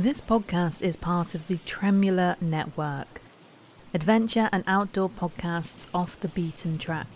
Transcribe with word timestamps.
This 0.00 0.22
podcast 0.22 0.80
is 0.80 0.96
part 0.96 1.34
of 1.34 1.46
the 1.46 1.58
Tremula 1.58 2.40
Network, 2.40 3.20
adventure 3.92 4.48
and 4.50 4.64
outdoor 4.66 5.10
podcasts 5.10 5.88
off 5.92 6.18
the 6.18 6.28
beaten 6.28 6.78
track. 6.78 7.06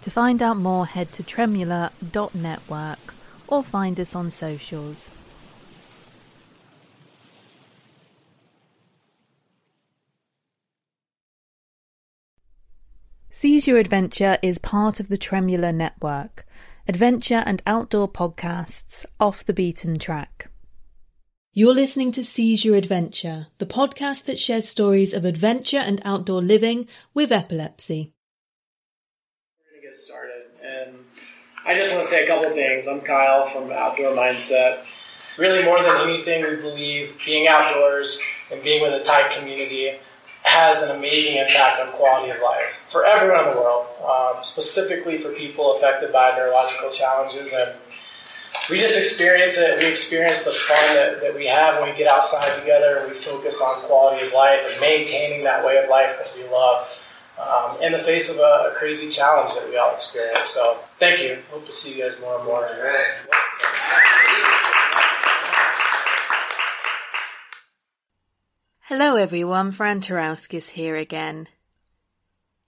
To 0.00 0.10
find 0.10 0.42
out 0.42 0.56
more, 0.56 0.86
head 0.86 1.12
to 1.12 1.22
tremula.network 1.22 3.14
or 3.46 3.62
find 3.62 4.00
us 4.00 4.16
on 4.16 4.30
socials. 4.30 5.10
Seize 13.28 13.66
Your 13.66 13.76
Adventure 13.76 14.38
is 14.40 14.58
part 14.58 14.98
of 14.98 15.08
the 15.08 15.18
Tremula 15.18 15.74
Network, 15.74 16.46
adventure 16.88 17.42
and 17.44 17.62
outdoor 17.66 18.08
podcasts 18.08 19.04
off 19.20 19.44
the 19.44 19.52
beaten 19.52 19.98
track. 19.98 20.48
You're 21.54 21.74
listening 21.74 22.12
to 22.12 22.24
Seize 22.24 22.64
Your 22.64 22.76
Adventure, 22.76 23.48
the 23.58 23.66
podcast 23.66 24.24
that 24.24 24.38
shares 24.38 24.66
stories 24.66 25.12
of 25.12 25.26
adventure 25.26 25.76
and 25.76 26.00
outdoor 26.02 26.40
living 26.40 26.88
with 27.12 27.30
epilepsy. 27.30 28.14
We're 29.60 29.82
going 29.82 29.82
to 29.82 29.88
get 29.88 29.96
started. 30.02 30.44
And 30.64 30.96
I 31.66 31.78
just 31.78 31.92
want 31.92 32.04
to 32.04 32.08
say 32.08 32.24
a 32.24 32.26
couple 32.26 32.50
things. 32.54 32.88
I'm 32.88 33.02
Kyle 33.02 33.50
from 33.50 33.70
Outdoor 33.70 34.16
Mindset. 34.16 34.86
Really, 35.36 35.62
more 35.62 35.82
than 35.82 36.08
anything, 36.08 36.42
we 36.42 36.56
believe 36.56 37.18
being 37.26 37.46
outdoors 37.48 38.18
and 38.50 38.62
being 38.62 38.80
with 38.80 38.94
a 38.94 39.04
tight 39.04 39.36
community 39.36 39.98
has 40.44 40.80
an 40.80 40.90
amazing 40.90 41.36
impact 41.36 41.80
on 41.80 41.92
quality 41.92 42.30
of 42.30 42.40
life 42.42 42.78
for 42.90 43.04
everyone 43.04 43.44
in 43.44 43.50
the 43.50 43.60
world, 43.60 43.88
um, 44.02 44.42
specifically 44.42 45.20
for 45.20 45.28
people 45.32 45.76
affected 45.76 46.14
by 46.14 46.34
neurological 46.34 46.90
challenges. 46.90 47.52
And 47.52 47.72
we 48.70 48.78
just 48.78 48.98
experience 48.98 49.56
it. 49.56 49.78
We 49.78 49.86
experience 49.86 50.44
the 50.44 50.52
fun 50.52 50.94
that, 50.94 51.20
that 51.20 51.34
we 51.34 51.46
have 51.46 51.80
when 51.80 51.90
we 51.90 51.96
get 51.96 52.10
outside 52.10 52.58
together 52.60 52.98
and 52.98 53.12
we 53.12 53.18
focus 53.18 53.60
on 53.60 53.82
quality 53.82 54.26
of 54.26 54.32
life 54.32 54.60
and 54.70 54.80
maintaining 54.80 55.44
that 55.44 55.64
way 55.64 55.78
of 55.78 55.88
life 55.88 56.16
that 56.18 56.28
we 56.36 56.48
love 56.48 56.86
um, 57.38 57.80
in 57.80 57.92
the 57.92 57.98
face 57.98 58.28
of 58.28 58.36
a, 58.36 58.70
a, 58.70 58.74
crazy 58.76 59.08
challenge 59.08 59.54
that 59.54 59.68
we 59.68 59.76
all 59.76 59.94
experience. 59.94 60.50
So 60.50 60.78
thank 60.98 61.20
you. 61.20 61.42
Hope 61.50 61.66
to 61.66 61.72
see 61.72 61.94
you 61.94 62.02
guys 62.02 62.20
more 62.20 62.36
and 62.36 62.44
more. 62.44 62.68
Hello 68.82 69.16
everyone, 69.16 69.72
Fran 69.72 70.00
Tarkowski's 70.00 70.68
here 70.70 70.94
again. 70.94 71.48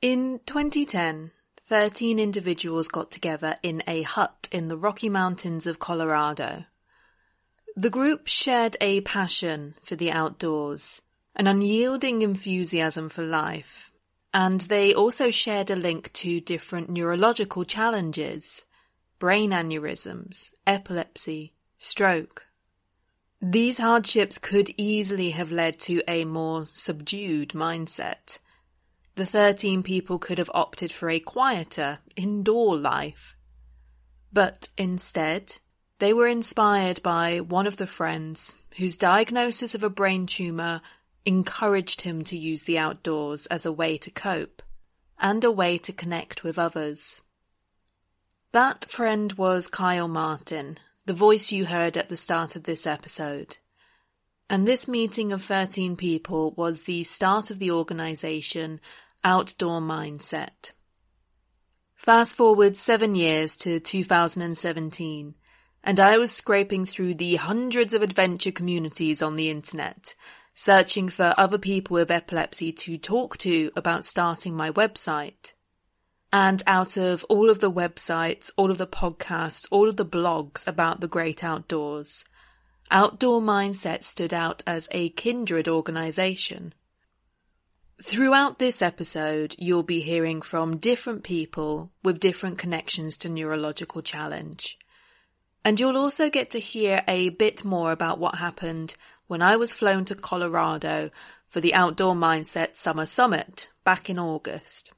In 0.01 0.41
2010, 0.47 1.31
13 1.67 2.19
individuals 2.19 2.89
got 2.89 3.11
together 3.11 3.57
in 3.62 3.83
a 3.87 4.03
hut 4.03 4.48
in 4.53 4.69
the 4.69 4.77
Rocky 4.77 5.09
Mountains 5.09 5.67
of 5.67 5.79
Colorado. 5.79 6.65
The 7.75 7.89
group 7.89 8.27
shared 8.27 8.77
a 8.83 9.01
passion 9.01 9.75
for 9.83 9.97
the 9.97 10.12
outdoors, 10.12 11.01
an 11.35 11.47
unyielding 11.47 12.20
enthusiasm 12.20 13.09
for 13.09 13.23
life, 13.23 13.91
and 14.35 14.61
they 14.61 14.92
also 14.92 15.31
shared 15.31 15.70
a 15.70 15.77
link 15.77 16.12
to 16.12 16.39
different 16.39 16.91
neurological 16.91 17.65
challenges 17.65 18.67
brain 19.19 19.53
aneurysms, 19.53 20.51
epilepsy, 20.67 21.55
stroke. 21.79 22.47
These 23.41 23.79
hardships 23.79 24.37
could 24.37 24.75
easily 24.77 25.31
have 25.31 25.51
led 25.51 25.79
to 25.81 26.03
a 26.07 26.27
more 26.27 26.67
subdued 26.67 27.51
mindset 27.51 28.39
the 29.17 29.27
13 29.27 29.83
people 29.83 30.19
could 30.19 30.39
have 30.39 30.51
opted 30.55 30.91
for 30.93 31.09
a 31.09 31.20
quieter, 31.20 31.98
indoor 32.17 32.77
life. 32.77 33.37
But 34.33 34.69
instead, 34.77 35.59
they 36.01 36.12
were 36.12 36.27
inspired 36.27 37.03
by 37.03 37.39
one 37.39 37.67
of 37.67 37.77
the 37.77 37.87
friends 37.87 38.57
whose 38.77 38.97
diagnosis 38.97 39.75
of 39.75 39.85
a 39.85 39.91
brain 39.91 40.27
tumour 40.27 40.80
encouraged 41.25 42.01
him 42.01 42.25
to 42.25 42.36
use 42.36 42.64
the 42.64 42.79
outdoors 42.79 43.47
as 43.47 43.64
a 43.64 43.73
way 43.73 43.97
to 43.98 44.11
cope 44.11 44.63
and 45.19 45.45
a 45.45 45.51
way 45.51 45.79
to 45.79 45.92
connect 45.92 46.42
with 46.42 46.58
others. 46.58 47.23
That 48.52 48.85
friend 48.85 49.33
was 49.35 49.69
Kyle 49.69 50.08
Martin, 50.08 50.79
the 51.07 51.13
voice 51.13 51.52
you 51.52 51.67
heard 51.67 51.96
at 51.96 52.08
the 52.08 52.17
start 52.17 52.57
of 52.57 52.64
this 52.64 52.86
episode. 52.86 53.58
And 54.51 54.67
this 54.69 54.86
meeting 54.86 55.33
of 55.33 55.42
13 55.42 55.96
people 55.96 56.52
was 56.57 56.85
the 56.85 57.02
start 57.05 57.51
of 57.51 57.58
the 57.58 57.70
organisation 57.70 58.81
outdoor 59.24 59.80
mindset. 59.80 60.73
Fast 61.96 62.36
forward 62.36 62.77
seven 62.77 63.14
years 63.14 63.57
to 63.57 63.80
2017, 63.80 65.35
and 65.83 66.01
I 66.01 66.18
was 66.18 66.30
scraping 66.30 66.85
through 66.85 67.14
the 67.14 67.36
hundreds 67.36 67.95
of 67.95 68.02
adventure 68.02 68.52
communities 68.52 69.23
on 69.23 69.36
the 69.36 69.48
internet, 69.48 70.14
searching 70.52 71.08
for 71.08 71.34
other 71.39 71.58
people 71.58 71.95
with 71.95 72.11
epilepsy 72.11 72.73
to 72.73 72.98
talk 72.98 73.39
to 73.39 73.70
about 73.74 74.05
starting 74.05 74.55
my 74.55 74.70
website. 74.70 75.55
And 76.30 76.63
out 76.67 76.96
of 76.96 77.24
all 77.30 77.48
of 77.48 77.61
the 77.61 77.73
websites, 77.73 78.51
all 78.57 78.70
of 78.70 78.79
the 78.79 78.86
podcasts, 78.86 79.67
all 79.70 79.89
of 79.89 79.96
the 79.96 80.05
blogs 80.05 80.68
about 80.68 81.01
the 81.01 81.08
great 81.08 81.42
outdoors, 81.42 82.24
Outdoor 82.90 83.40
Mindset 83.40 84.02
stood 84.05 84.34
out 84.34 84.63
as 84.67 84.89
a 84.90 85.08
kindred 85.11 85.68
organization. 85.68 86.74
Throughout 88.03 88.59
this 88.59 88.83
episode, 88.83 89.55
you'll 89.57 89.85
be 89.85 90.01
hearing 90.01 90.43
from 90.43 90.79
different 90.79 91.23
people 91.23 91.93
with 92.03 92.19
different 92.19 92.59
connections 92.59 93.17
to 93.19 93.29
neurological 93.29 94.03
challenge. 94.03 94.77
And 95.65 95.79
you'll 95.79 95.97
also 95.97 96.29
get 96.29 96.51
to 96.51 96.59
hear 96.59 97.05
a 97.07 97.29
bit 97.29 97.65
more 97.65 97.93
about 97.93 98.19
what 98.19 98.35
happened 98.37 98.97
when 99.29 99.43
I 99.43 99.55
was 99.57 99.73
flown 99.73 100.05
to 100.07 100.17
Colorado 100.17 101.11
for 101.47 101.61
the 101.61 101.73
Outdoor 101.73 102.15
Mindset 102.15 102.77
Summer 102.77 103.07
Summit 103.07 103.71
back 103.85 104.11
in 104.11 104.19
August. 104.19 104.93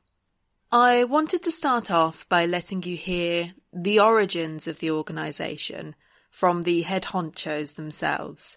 I 0.73 1.05
wanted 1.05 1.43
to 1.43 1.51
start 1.51 1.91
off 1.91 2.27
by 2.31 2.47
letting 2.47 2.83
you 2.83 2.97
hear 2.97 3.53
the 3.75 4.01
origins 4.01 4.67
of 4.67 4.79
the 4.79 4.91
organisation 4.91 5.95
from 6.31 6.63
the 6.63 6.83
head 6.83 7.05
honchos 7.05 7.75
themselves. 7.75 8.57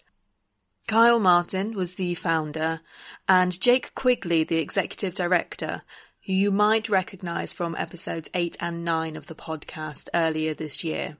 Kyle 0.86 1.20
Martin 1.20 1.74
was 1.74 1.94
the 1.94 2.14
founder, 2.14 2.80
and 3.28 3.60
Jake 3.60 3.94
Quigley, 3.94 4.44
the 4.44 4.58
executive 4.58 5.14
director, 5.14 5.82
who 6.26 6.32
you 6.32 6.50
might 6.50 6.88
recognise 6.88 7.52
from 7.52 7.76
episodes 7.76 8.28
8 8.34 8.56
and 8.60 8.84
9 8.84 9.16
of 9.16 9.26
the 9.26 9.34
podcast 9.34 10.08
earlier 10.14 10.52
this 10.52 10.82
year. 10.82 11.16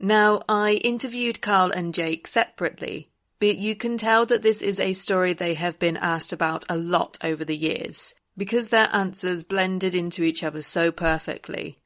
Now, 0.00 0.42
I 0.48 0.74
interviewed 0.84 1.40
Kyle 1.40 1.70
and 1.70 1.92
Jake 1.92 2.26
separately, 2.26 3.10
but 3.40 3.58
you 3.58 3.74
can 3.74 3.98
tell 3.98 4.26
that 4.26 4.42
this 4.42 4.62
is 4.62 4.80
a 4.80 4.92
story 4.92 5.32
they 5.32 5.54
have 5.54 5.78
been 5.78 5.96
asked 5.96 6.32
about 6.32 6.64
a 6.68 6.76
lot 6.76 7.18
over 7.22 7.44
the 7.44 7.56
years, 7.56 8.14
because 8.36 8.68
their 8.68 8.88
answers 8.92 9.44
blended 9.44 9.94
into 9.94 10.22
each 10.22 10.42
other 10.42 10.62
so 10.62 10.90
perfectly. 10.90 11.78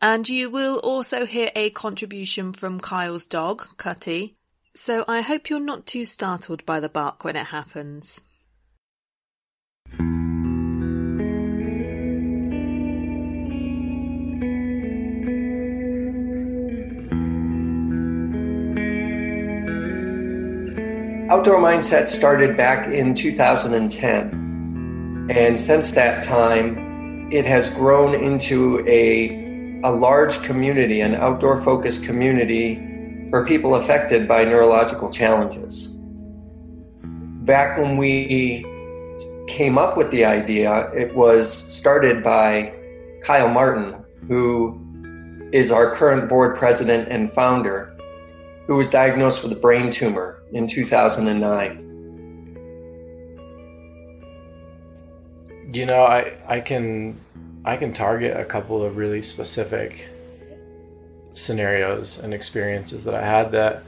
And 0.00 0.28
you 0.28 0.50
will 0.50 0.78
also 0.78 1.24
hear 1.24 1.50
a 1.56 1.70
contribution 1.70 2.52
from 2.52 2.80
Kyle's 2.80 3.24
dog, 3.24 3.66
Cutty, 3.76 4.36
so 4.74 5.04
I 5.06 5.20
hope 5.20 5.48
you're 5.48 5.60
not 5.60 5.86
too 5.86 6.04
startled 6.04 6.66
by 6.66 6.80
the 6.80 6.88
bark 6.88 7.24
when 7.24 7.36
it 7.36 7.46
happens. 7.46 8.20
Outdoor 21.30 21.58
Mindset 21.58 22.10
started 22.10 22.56
back 22.56 22.88
in 22.88 23.14
2010. 23.14 25.30
And 25.30 25.58
since 25.58 25.92
that 25.92 26.22
time, 26.22 27.32
it 27.32 27.44
has 27.44 27.70
grown 27.70 28.14
into 28.14 28.86
a, 28.86 29.80
a 29.82 29.90
large 29.90 30.40
community, 30.42 31.00
an 31.00 31.14
outdoor 31.14 31.62
focused 31.62 32.04
community 32.04 32.93
for 33.30 33.44
people 33.46 33.74
affected 33.76 34.28
by 34.28 34.44
neurological 34.44 35.10
challenges. 35.10 35.88
Back 37.44 37.78
when 37.78 37.96
we 37.96 38.64
came 39.46 39.78
up 39.78 39.96
with 39.96 40.10
the 40.10 40.24
idea, 40.24 40.90
it 40.92 41.14
was 41.14 41.52
started 41.52 42.22
by 42.22 42.72
Kyle 43.22 43.48
Martin, 43.48 43.96
who 44.28 44.80
is 45.52 45.70
our 45.70 45.94
current 45.94 46.28
board 46.28 46.56
president 46.56 47.08
and 47.08 47.32
founder, 47.32 47.96
who 48.66 48.76
was 48.76 48.90
diagnosed 48.90 49.42
with 49.42 49.52
a 49.52 49.56
brain 49.56 49.92
tumor 49.92 50.42
in 50.52 50.66
2009. 50.66 51.80
You 55.72 55.86
know, 55.86 56.04
I, 56.04 56.32
I 56.46 56.60
can 56.60 57.20
I 57.64 57.76
can 57.76 57.92
target 57.92 58.36
a 58.36 58.44
couple 58.44 58.84
of 58.84 58.96
really 58.96 59.22
specific 59.22 60.08
scenarios 61.34 62.18
and 62.18 62.32
experiences 62.32 63.04
that 63.04 63.14
I 63.14 63.24
had 63.24 63.52
that 63.52 63.82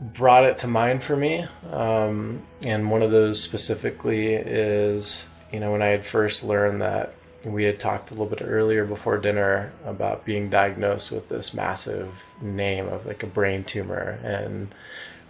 brought 0.00 0.44
it 0.44 0.58
to 0.58 0.68
mind 0.68 1.02
for 1.02 1.16
me. 1.16 1.46
Um, 1.70 2.42
and 2.64 2.90
one 2.90 3.02
of 3.02 3.10
those 3.10 3.40
specifically 3.40 4.34
is, 4.34 5.28
you 5.52 5.60
know, 5.60 5.72
when 5.72 5.82
I 5.82 5.88
had 5.88 6.06
first 6.06 6.42
learned 6.44 6.82
that 6.82 7.14
we 7.44 7.64
had 7.64 7.78
talked 7.78 8.10
a 8.10 8.14
little 8.14 8.26
bit 8.26 8.42
earlier 8.42 8.84
before 8.84 9.18
dinner 9.18 9.72
about 9.84 10.24
being 10.24 10.48
diagnosed 10.48 11.10
with 11.10 11.28
this 11.28 11.52
massive 11.52 12.08
name 12.40 12.88
of 12.88 13.04
like 13.04 13.22
a 13.22 13.26
brain 13.26 13.64
tumor. 13.64 14.18
And 14.22 14.72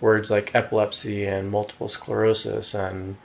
words 0.00 0.30
like 0.30 0.54
epilepsy 0.54 1.26
and 1.26 1.50
multiple 1.50 1.88
sclerosis 1.88 2.74
and 2.74 3.16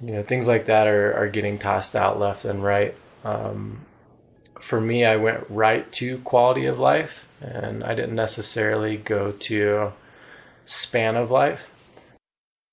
you 0.00 0.12
know 0.12 0.24
things 0.24 0.48
like 0.48 0.66
that 0.66 0.88
are, 0.88 1.14
are 1.14 1.28
getting 1.28 1.56
tossed 1.58 1.96
out 1.96 2.18
left 2.18 2.44
and 2.44 2.62
right. 2.62 2.94
Um, 3.24 3.80
for 4.60 4.80
me, 4.80 5.04
I 5.04 5.16
went 5.16 5.44
right 5.48 5.90
to 5.92 6.18
quality 6.18 6.66
of 6.66 6.78
life, 6.78 7.26
and 7.40 7.84
I 7.84 7.94
didn't 7.94 8.14
necessarily 8.14 8.96
go 8.96 9.32
to 9.32 9.92
span 10.64 11.16
of 11.16 11.30
life. 11.30 11.66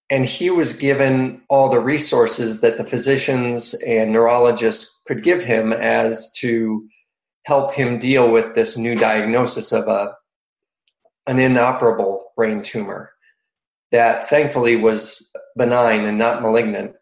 And 0.10 0.26
he 0.26 0.50
was 0.50 0.74
given 0.74 1.42
all 1.50 1.70
the 1.70 1.80
resources 1.80 2.60
that 2.62 2.78
the 2.78 2.84
physicians 2.84 3.74
and 3.74 4.12
neurologists 4.12 5.00
could 5.08 5.24
give 5.24 5.42
him 5.44 5.72
as 5.72 6.32
to 6.40 6.88
help 7.46 7.74
him 7.74 7.98
deal 7.98 8.30
with 8.32 8.54
this 8.54 8.78
new 8.78 8.96
diagnosis 8.96 9.72
of 9.72 9.88
a 9.88 10.14
an 11.28 11.40
inoperable 11.40 12.32
brain 12.36 12.64
tumor 12.64 13.12
that 13.92 14.30
thankfully 14.30 14.76
was 14.76 15.32
benign 15.56 16.06
and 16.06 16.18
not 16.18 16.42
malignant. 16.42 16.94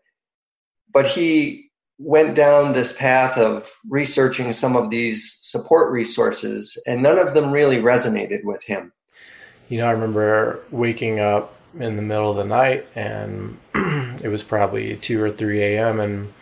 But 0.92 1.08
he 1.08 1.69
went 2.00 2.34
down 2.34 2.72
this 2.72 2.94
path 2.94 3.38
of 3.38 3.70
researching 3.90 4.54
some 4.54 4.76
of 4.76 4.90
these 4.90 5.38
support 5.42 5.92
resources, 5.92 6.82
and 6.88 7.04
none 7.04 7.20
of 7.20 7.34
them 7.34 7.52
really 7.52 7.78
resonated 7.78 8.44
with 8.44 8.64
him. 8.64 8.94
You 9.68 9.80
know, 9.80 9.86
I 9.86 9.92
remember 9.92 10.62
waking 10.72 11.20
up 11.20 11.56
in 11.78 11.98
the 11.98 12.02
middle 12.02 12.32
of 12.32 12.38
the 12.38 12.46
night, 12.46 12.88
and 12.96 13.58
it 14.24 14.30
was 14.30 14.42
probably 14.42 14.96
2 14.96 15.22
or 15.22 15.30
3 15.30 15.62
a.m., 15.62 16.00
and 16.00 16.34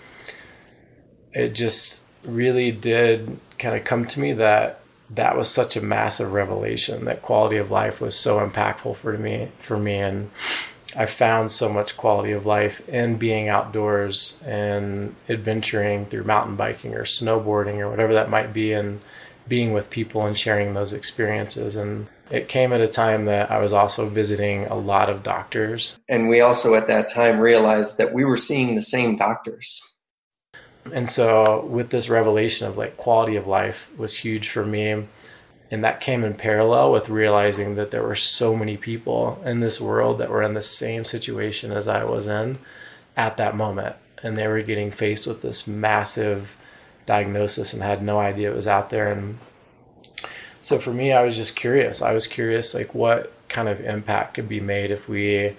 it 1.34 1.50
just 1.50 2.06
really 2.24 2.72
did 2.72 3.40
kind 3.58 3.76
of 3.76 3.84
come 3.84 4.06
to 4.06 4.20
me 4.20 4.34
that 4.34 4.82
that 5.12 5.38
was 5.38 5.50
such 5.50 5.78
a 5.78 5.82
massive 5.82 6.34
revelation 6.34 7.06
that 7.06 7.22
quality 7.22 7.58
of 7.58 7.72
life 7.72 8.02
was 8.02 8.16
so 8.16 8.46
impactful 8.46 8.96
for 8.98 9.18
me 9.18 9.50
for 9.60 9.78
me 9.78 9.98
and 9.98 10.30
I 10.98 11.06
found 11.06 11.52
so 11.52 11.70
much 11.70 11.96
quality 11.96 12.32
of 12.32 12.48
life 12.48 12.88
in 12.90 13.18
being 13.18 13.50
outdoors 13.50 14.42
and 14.44 15.16
adventuring 15.30 16.08
through 16.08 16.24
mountain 16.24 16.56
biking 16.56 16.96
or 16.96 17.04
snowboarding 17.04 17.78
or 17.78 17.90
whatever 17.90 18.16
that 18.16 18.32
might 18.32 18.52
be 18.52 18.74
and 18.74 19.00
being 19.48 19.74
with 19.74 19.92
people 19.92 20.26
and 20.26 20.38
sharing 20.38 20.74
those 20.74 20.94
experiences. 20.94 21.76
And 21.76 22.08
it 22.32 22.48
came 22.48 22.74
at 22.74 22.82
a 22.82 22.88
time 22.88 23.26
that 23.26 23.52
I 23.52 23.60
was 23.60 23.74
also 23.74 24.10
visiting 24.10 24.66
a 24.66 24.76
lot 24.76 25.10
of 25.10 25.22
doctors. 25.22 25.96
And 26.10 26.30
we 26.30 26.42
also 26.42 26.74
at 26.74 26.88
that 26.88 27.14
time 27.14 27.40
realized 27.40 28.00
that 28.00 28.12
we 28.12 28.26
were 28.26 28.38
seeing 28.38 28.76
the 28.76 28.82
same 28.82 29.18
doctors. 29.18 29.80
And 30.92 31.10
so 31.10 31.66
with 31.66 31.90
this 31.90 32.10
revelation 32.10 32.68
of 32.68 32.78
like 32.78 32.98
quality 32.98 33.36
of 33.36 33.46
life 33.46 33.92
was 33.98 34.16
huge 34.16 34.50
for 34.50 34.66
me. 34.66 35.06
And 35.70 35.84
that 35.84 36.00
came 36.00 36.24
in 36.24 36.36
parallel 36.36 36.94
with 36.94 37.10
realizing 37.10 37.76
that 37.76 37.92
there 37.92 38.04
were 38.04 38.16
so 38.16 38.56
many 38.56 38.78
people 38.78 39.42
in 39.46 39.60
this 39.60 39.82
world 39.82 40.20
that 40.20 40.30
were 40.30 40.44
in 40.44 40.54
the 40.54 40.62
same 40.62 41.04
situation 41.04 41.72
as 41.72 41.88
I 41.88 42.06
was 42.06 42.28
in 42.28 42.58
at 43.18 43.38
that 43.38 43.56
moment. 43.56 43.96
And 44.24 44.38
they 44.38 44.48
were 44.48 44.62
getting 44.62 44.92
faced 44.92 45.28
with 45.28 45.42
this 45.42 45.68
massive 45.68 46.56
diagnosis 47.06 47.74
and 47.74 47.84
had 47.84 48.02
no 48.02 48.18
idea 48.18 48.52
it 48.52 48.56
was 48.56 48.68
out 48.68 48.90
there. 48.90 49.12
And 49.12 49.38
so 50.62 50.80
for 50.80 50.94
me, 50.94 51.12
I 51.12 51.24
was 51.24 51.36
just 51.36 51.56
curious. 51.56 52.02
I 52.02 52.14
was 52.14 52.28
curious, 52.28 52.74
like, 52.74 52.96
what 52.96 53.34
kind 53.50 53.68
of 53.68 53.82
impact 53.82 54.36
could 54.36 54.50
be 54.50 54.60
made 54.60 54.92
if 54.92 55.08
we 55.10 55.56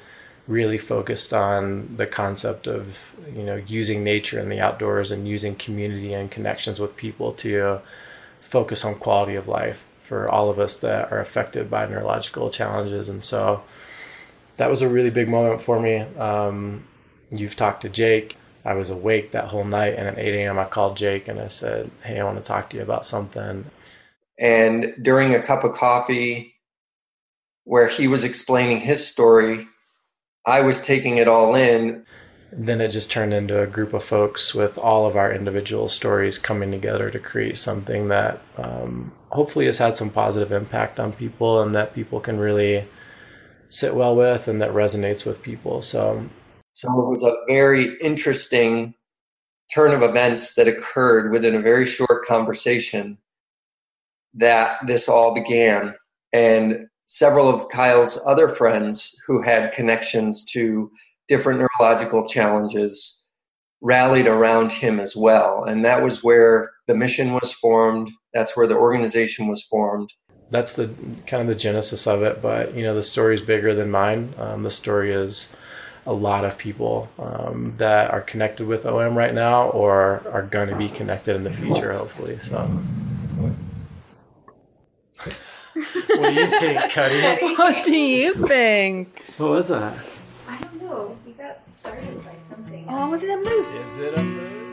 really 0.46 0.78
focused 0.78 1.34
on 1.34 1.96
the 1.96 2.06
concept 2.06 2.66
of 2.66 2.96
you 3.34 3.42
know 3.42 3.56
using 3.66 4.02
nature 4.02 4.40
and 4.40 4.50
the 4.50 4.60
outdoors 4.60 5.10
and 5.10 5.28
using 5.28 5.54
community 5.54 6.14
and 6.14 6.30
connections 6.30 6.80
with 6.80 6.96
people 6.96 7.34
to 7.34 7.78
focus 8.40 8.82
on 8.86 8.94
quality 8.94 9.34
of 9.34 9.46
life 9.46 9.84
for 10.08 10.28
all 10.28 10.50
of 10.50 10.58
us 10.58 10.78
that 10.78 11.12
are 11.12 11.20
affected 11.20 11.70
by 11.70 11.86
neurological 11.86 12.50
challenges. 12.50 13.08
And 13.08 13.22
so 13.22 13.62
that 14.56 14.70
was 14.70 14.82
a 14.82 14.88
really 14.88 15.10
big 15.10 15.28
moment 15.28 15.62
for 15.62 15.78
me. 15.78 15.98
Um, 15.98 16.84
you've 17.30 17.56
talked 17.56 17.82
to 17.82 17.88
jake. 17.88 18.36
I 18.64 18.74
was 18.74 18.90
awake 18.90 19.32
that 19.32 19.48
whole 19.48 19.64
night 19.64 19.94
and 19.96 20.08
at 20.08 20.18
8 20.18 20.34
a.m 20.34 20.58
i 20.58 20.64
called 20.64 20.96
jake 20.96 21.28
and 21.28 21.40
i 21.40 21.46
said 21.46 21.90
hey 22.02 22.20
i 22.20 22.24
want 22.24 22.36
to 22.36 22.42
talk 22.42 22.70
to 22.70 22.76
you 22.76 22.82
about 22.82 23.06
something. 23.06 23.64
And 24.38 24.94
during 25.00 25.34
a 25.34 25.42
cup 25.42 25.64
of 25.64 25.74
coffee 25.74 26.54
where 27.64 27.88
he 27.88 28.08
was 28.08 28.24
explaining 28.24 28.80
his 28.80 29.06
story 29.06 29.66
I 30.48 30.60
was 30.60 30.80
taking 30.80 31.18
it 31.18 31.28
all 31.28 31.54
in. 31.54 32.06
Then 32.52 32.80
it 32.80 32.88
just 32.88 33.10
turned 33.10 33.34
into 33.34 33.60
a 33.60 33.66
group 33.66 33.92
of 33.92 34.02
folks 34.02 34.54
with 34.54 34.78
all 34.78 35.06
of 35.06 35.14
our 35.14 35.30
individual 35.30 35.88
stories 35.90 36.38
coming 36.38 36.70
together 36.70 37.10
to 37.10 37.18
create 37.18 37.58
something 37.58 38.08
that 38.08 38.40
um, 38.56 39.12
hopefully 39.30 39.66
has 39.66 39.78
had 39.78 39.96
some 39.96 40.10
positive 40.10 40.52
impact 40.52 40.98
on 41.00 41.12
people 41.12 41.60
and 41.60 41.74
that 41.74 41.94
people 41.94 42.20
can 42.20 42.38
really 42.38 42.88
sit 43.68 43.94
well 43.94 44.16
with 44.16 44.48
and 44.48 44.62
that 44.62 44.70
resonates 44.70 45.26
with 45.26 45.42
people. 45.42 45.82
So, 45.82 46.28
so 46.72 46.88
it 46.88 47.08
was 47.10 47.22
a 47.22 47.36
very 47.46 47.96
interesting 48.00 48.94
turn 49.74 49.92
of 49.92 50.02
events 50.02 50.54
that 50.54 50.68
occurred 50.68 51.30
within 51.30 51.54
a 51.54 51.60
very 51.60 51.86
short 51.86 52.24
conversation 52.26 53.18
that 54.34 54.78
this 54.86 55.08
all 55.08 55.34
began. 55.34 55.94
And 56.32 56.86
several 57.06 57.48
of 57.48 57.68
Kyle's 57.70 58.18
other 58.26 58.48
friends 58.48 59.14
who 59.26 59.42
had 59.42 59.72
connections 59.72 60.44
to 60.46 60.90
different 61.28 61.60
neurological 61.60 62.28
challenges 62.28 63.22
rallied 63.80 64.26
around 64.26 64.72
him 64.72 64.98
as 64.98 65.14
well. 65.14 65.64
And 65.64 65.84
that 65.84 66.02
was 66.02 66.24
where 66.24 66.70
the 66.86 66.94
mission 66.94 67.32
was 67.32 67.52
formed. 67.52 68.10
That's 68.38 68.56
where 68.56 68.68
the 68.68 68.76
organization 68.76 69.48
was 69.48 69.64
formed. 69.64 70.12
That's 70.52 70.76
the 70.76 70.94
kind 71.26 71.42
of 71.42 71.48
the 71.48 71.56
genesis 71.56 72.06
of 72.06 72.22
it. 72.22 72.40
But, 72.40 72.76
you 72.76 72.84
know, 72.84 72.94
the 72.94 73.02
story 73.02 73.34
is 73.34 73.42
bigger 73.42 73.74
than 73.74 73.90
mine. 73.90 74.32
Um, 74.38 74.62
the 74.62 74.70
story 74.70 75.12
is 75.12 75.52
a 76.06 76.12
lot 76.12 76.44
of 76.44 76.56
people 76.56 77.08
um, 77.18 77.74
that 77.78 78.12
are 78.12 78.20
connected 78.20 78.68
with 78.68 78.86
OM 78.86 79.18
right 79.18 79.34
now 79.34 79.70
or 79.70 80.22
are 80.32 80.44
going 80.44 80.68
to 80.68 80.76
be 80.76 80.88
connected 80.88 81.34
in 81.34 81.42
the 81.42 81.50
future, 81.50 81.92
hopefully. 81.92 82.38
So. 82.40 82.58
What 83.38 83.54
do 86.06 86.32
you 86.32 86.46
think, 86.60 86.92
Cuddy? 86.92 87.54
What 87.56 87.84
do 87.84 87.98
you 87.98 88.46
think? 88.46 89.20
What 89.36 89.50
was 89.50 89.66
that? 89.66 89.98
I 90.46 90.58
don't 90.58 90.80
know. 90.80 91.18
We 91.26 91.32
got 91.32 91.58
started 91.74 92.24
by 92.24 92.36
something. 92.48 92.86
Oh, 92.88 93.10
was 93.10 93.24
it 93.24 93.30
a 93.30 93.36
moose? 93.36 93.68
Is 93.68 93.98
it 93.98 94.16
a 94.16 94.22
moose? 94.22 94.67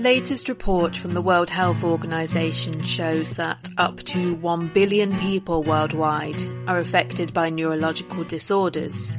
Latest 0.00 0.48
report 0.48 0.96
from 0.96 1.12
the 1.12 1.20
World 1.20 1.50
Health 1.50 1.84
Organization 1.84 2.80
shows 2.80 3.32
that 3.32 3.68
up 3.76 3.98
to 4.04 4.34
1 4.36 4.68
billion 4.68 5.14
people 5.18 5.62
worldwide 5.62 6.40
are 6.66 6.78
affected 6.78 7.34
by 7.34 7.50
neurological 7.50 8.24
disorders. 8.24 9.14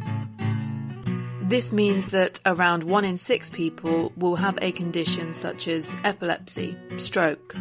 This 1.44 1.72
means 1.72 2.10
that 2.10 2.40
around 2.48 2.84
one 2.84 3.06
in 3.06 3.18
six 3.18 3.48
people 3.48 4.12
will 4.18 4.36
have 4.38 4.58
a 4.60 4.72
condition 4.72 5.36
such 5.36 5.68
as 5.68 5.96
epilepsy, 6.04 6.76
stroke, 6.98 7.56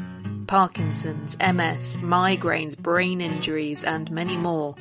Parkinson's, 0.47 1.37
MS, 1.41 1.99
migraines, 1.99 2.79
brain 2.79 3.21
injuries, 3.21 3.85
and 3.85 4.11
many 4.11 4.39
more. 4.39 4.77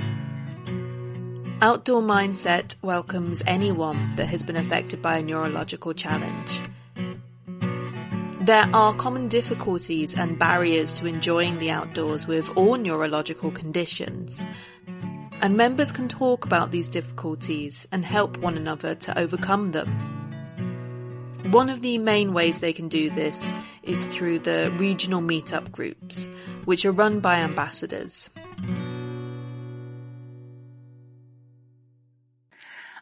Outdoor 1.62 2.02
Mindset 2.02 2.82
welcomes 2.82 3.44
anyone 3.46 4.16
that 4.16 4.28
has 4.28 4.44
been 4.44 4.56
affected 4.56 5.02
by 5.02 5.18
a 5.18 5.24
neurological 5.24 5.94
challenge. 5.94 6.62
There 8.50 8.68
are 8.74 8.96
common 8.96 9.28
difficulties 9.28 10.16
and 10.18 10.40
barriers 10.40 10.94
to 10.94 11.06
enjoying 11.06 11.60
the 11.60 11.70
outdoors 11.70 12.26
with 12.26 12.50
all 12.58 12.78
neurological 12.78 13.52
conditions, 13.52 14.44
and 15.40 15.56
members 15.56 15.92
can 15.92 16.08
talk 16.08 16.46
about 16.46 16.72
these 16.72 16.88
difficulties 16.88 17.88
and 17.92 18.04
help 18.04 18.38
one 18.38 18.58
another 18.58 18.96
to 18.96 19.20
overcome 19.20 19.72
them. 19.72 19.88
One 21.52 21.70
of 21.70 21.82
the 21.82 22.00
main 22.00 22.34
ways 22.34 22.58
they 22.58 22.74
can 22.74 22.88
do 22.88 23.12
this 23.12 23.54
is 23.84 24.06
through 24.06 24.40
the 24.40 24.74
regional 24.80 25.22
meetup 25.22 25.72
groups, 25.72 26.28
which 26.66 26.86
are 26.86 26.92
run 26.92 27.20
by 27.20 27.36
ambassadors. 27.42 28.32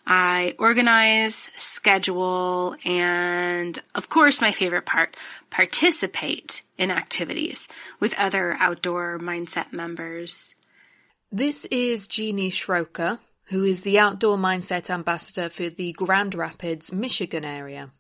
I 0.10 0.56
organize, 0.58 1.50
schedule, 1.58 2.78
and 2.86 3.78
of 3.94 4.08
course, 4.08 4.40
my 4.40 4.54
favorite 4.54 4.86
part, 4.86 5.18
participate 5.50 6.62
in 6.78 6.92
activities 6.92 7.68
with 8.00 8.18
other 8.18 8.56
outdoor 8.58 9.20
mindset 9.20 9.74
members. 9.74 10.56
This 11.30 11.66
is 11.66 12.08
Jeannie 12.08 12.52
Schroker, 12.52 13.20
who 13.50 13.66
is 13.66 13.82
the 13.82 14.00
Outdoor 14.00 14.38
Mindset 14.38 14.90
Ambassador 14.90 15.50
for 15.50 15.70
the 15.70 15.92
Grand 15.92 16.34
Rapids, 16.36 16.94
Michigan 16.94 17.44
area. 17.44 17.92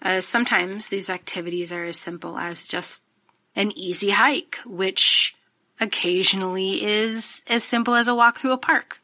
Uh, 0.00 0.22
sometimes 0.22 0.88
these 0.88 1.10
activities 1.10 1.70
are 1.70 1.84
as 1.84 1.98
simple 1.98 2.38
as 2.38 2.66
just 2.66 3.02
an 3.54 3.76
easy 3.76 4.08
hike, 4.08 4.56
which 4.64 5.36
occasionally 5.80 6.82
is 6.82 7.42
as 7.46 7.62
simple 7.62 7.94
as 7.94 8.08
a 8.08 8.14
walk 8.14 8.38
through 8.38 8.52
a 8.52 8.58
park. 8.58 9.02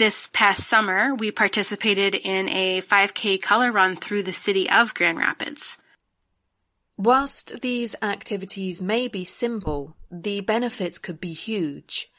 This 0.00 0.30
past 0.32 0.66
summer, 0.66 1.14
we 1.14 1.30
participated 1.30 2.14
in 2.14 2.48
a 2.48 2.80
5K 2.80 3.42
color 3.42 3.70
run 3.70 3.96
through 3.96 4.22
the 4.22 4.32
city 4.32 4.66
of 4.70 4.94
Grand 4.94 5.18
Rapids. 5.18 5.76
Whilst 6.96 7.60
these 7.60 7.94
activities 8.00 8.80
may 8.80 9.08
be 9.08 9.26
simple, 9.26 9.98
the 10.10 10.40
benefits 10.40 10.96
could 10.96 11.20
be 11.20 11.34
huge. 11.34 12.10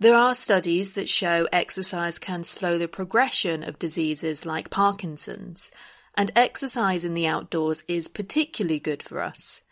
There 0.00 0.16
are 0.16 0.34
studies 0.34 0.94
that 0.94 1.08
show 1.08 1.46
exercise 1.52 2.18
can 2.18 2.42
slow 2.42 2.78
the 2.78 2.88
progression 2.88 3.62
of 3.62 3.78
diseases 3.78 4.44
like 4.44 4.68
Parkinson's, 4.68 5.70
and 6.16 6.32
exercise 6.34 7.04
in 7.04 7.14
the 7.14 7.28
outdoors 7.28 7.84
is 7.86 8.08
particularly 8.08 8.80
good 8.80 9.04
for 9.04 9.22
us. 9.22 9.62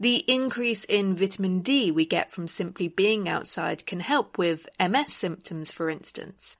The 0.00 0.24
increase 0.26 0.84
in 0.84 1.14
vitamin 1.14 1.60
D 1.60 1.90
we 1.90 2.06
get 2.06 2.32
from 2.32 2.48
simply 2.48 2.88
being 2.88 3.28
outside 3.28 3.84
can 3.84 4.00
help 4.00 4.38
with 4.38 4.70
MS 4.80 5.12
symptoms, 5.12 5.70
for 5.70 5.90
instance. 5.90 6.56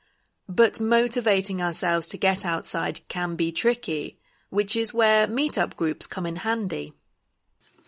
But 0.48 0.80
motivating 0.80 1.62
ourselves 1.62 2.06
to 2.08 2.18
get 2.18 2.44
outside 2.44 3.00
can 3.08 3.34
be 3.34 3.50
tricky, 3.50 4.18
which 4.50 4.76
is 4.76 4.94
where 4.94 5.26
meetup 5.26 5.76
groups 5.76 6.06
come 6.06 6.26
in 6.26 6.36
handy. 6.36 6.92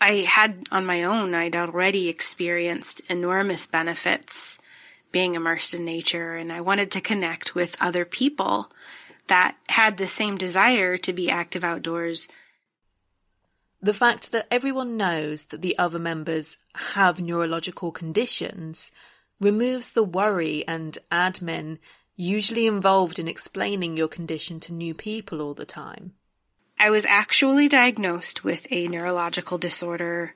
I 0.01 0.27
had 0.29 0.67
on 0.71 0.87
my 0.87 1.05
own, 1.05 1.35
I'd 1.35 1.57
already 1.57 2.09
experienced 2.09 3.01
enormous 3.09 3.67
benefits 3.67 4.59
being 5.13 5.35
immersed 5.35 5.75
in 5.75 5.85
nature, 5.85 6.35
and 6.35 6.53
I 6.53 6.61
wanted 6.61 6.91
to 6.93 7.01
connect 7.01 7.55
with 7.55 7.81
other 7.81 8.05
people 8.05 8.71
that 9.29 9.57
had 9.69 9.97
the 9.97 10.07
same 10.07 10.37
desire 10.37 10.97
to 10.99 11.13
be 11.13 11.31
active 11.31 11.65
outdoors. 11.65 12.29
The 13.81 13.95
fact 13.95 14.33
that 14.33 14.47
everyone 14.51 14.97
knows 14.97 15.45
that 15.45 15.63
the 15.63 15.79
other 15.79 15.99
members 15.99 16.59
have 16.75 17.21
neurological 17.21 17.93
conditions 17.93 18.93
removes 19.41 19.93
the 19.93 20.05
worry 20.05 20.67
and 20.67 20.97
admin 21.11 21.79
usually 22.17 22.67
involved 22.67 23.19
in 23.19 23.29
explaining 23.29 23.97
your 23.97 24.09
condition 24.09 24.59
to 24.61 24.73
new 24.73 24.95
people 24.95 25.41
all 25.43 25.55
the 25.55 25.67
time. 25.67 26.15
I 26.79 26.91
was 26.91 27.07
actually 27.07 27.69
diagnosed 27.69 28.45
with 28.45 28.67
a 28.71 28.89
neurological 28.89 29.59
disorder 29.59 30.35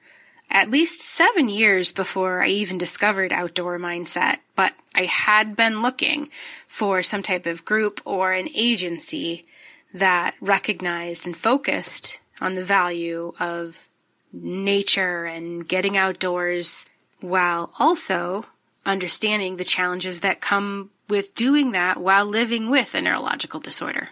at 0.50 0.70
least 0.70 1.02
seven 1.02 1.48
years 1.48 1.92
before 1.92 2.42
I 2.42 2.48
even 2.48 2.76
discovered 2.76 3.32
outdoor 3.32 3.78
mindset, 3.78 4.38
but 4.56 4.72
I 4.94 5.04
had 5.04 5.54
been 5.54 5.80
looking 5.80 6.28
for 6.66 7.02
some 7.02 7.22
type 7.22 7.46
of 7.46 7.64
group 7.64 8.00
or 8.04 8.32
an 8.32 8.48
agency 8.54 9.46
that 9.94 10.34
recognized 10.40 11.26
and 11.26 11.36
focused 11.36 12.20
on 12.40 12.54
the 12.54 12.64
value 12.64 13.32
of 13.38 13.88
nature 14.32 15.24
and 15.24 15.66
getting 15.66 15.96
outdoors 15.96 16.86
while 17.20 17.70
also 17.78 18.46
understanding 18.84 19.56
the 19.56 19.64
challenges 19.64 20.20
that 20.20 20.40
come 20.40 20.90
with 21.10 21.34
doing 21.34 21.72
that 21.72 21.98
while 21.98 22.24
living 22.24 22.70
with 22.70 22.94
a 22.94 23.02
neurological 23.02 23.60
disorder. 23.60 24.10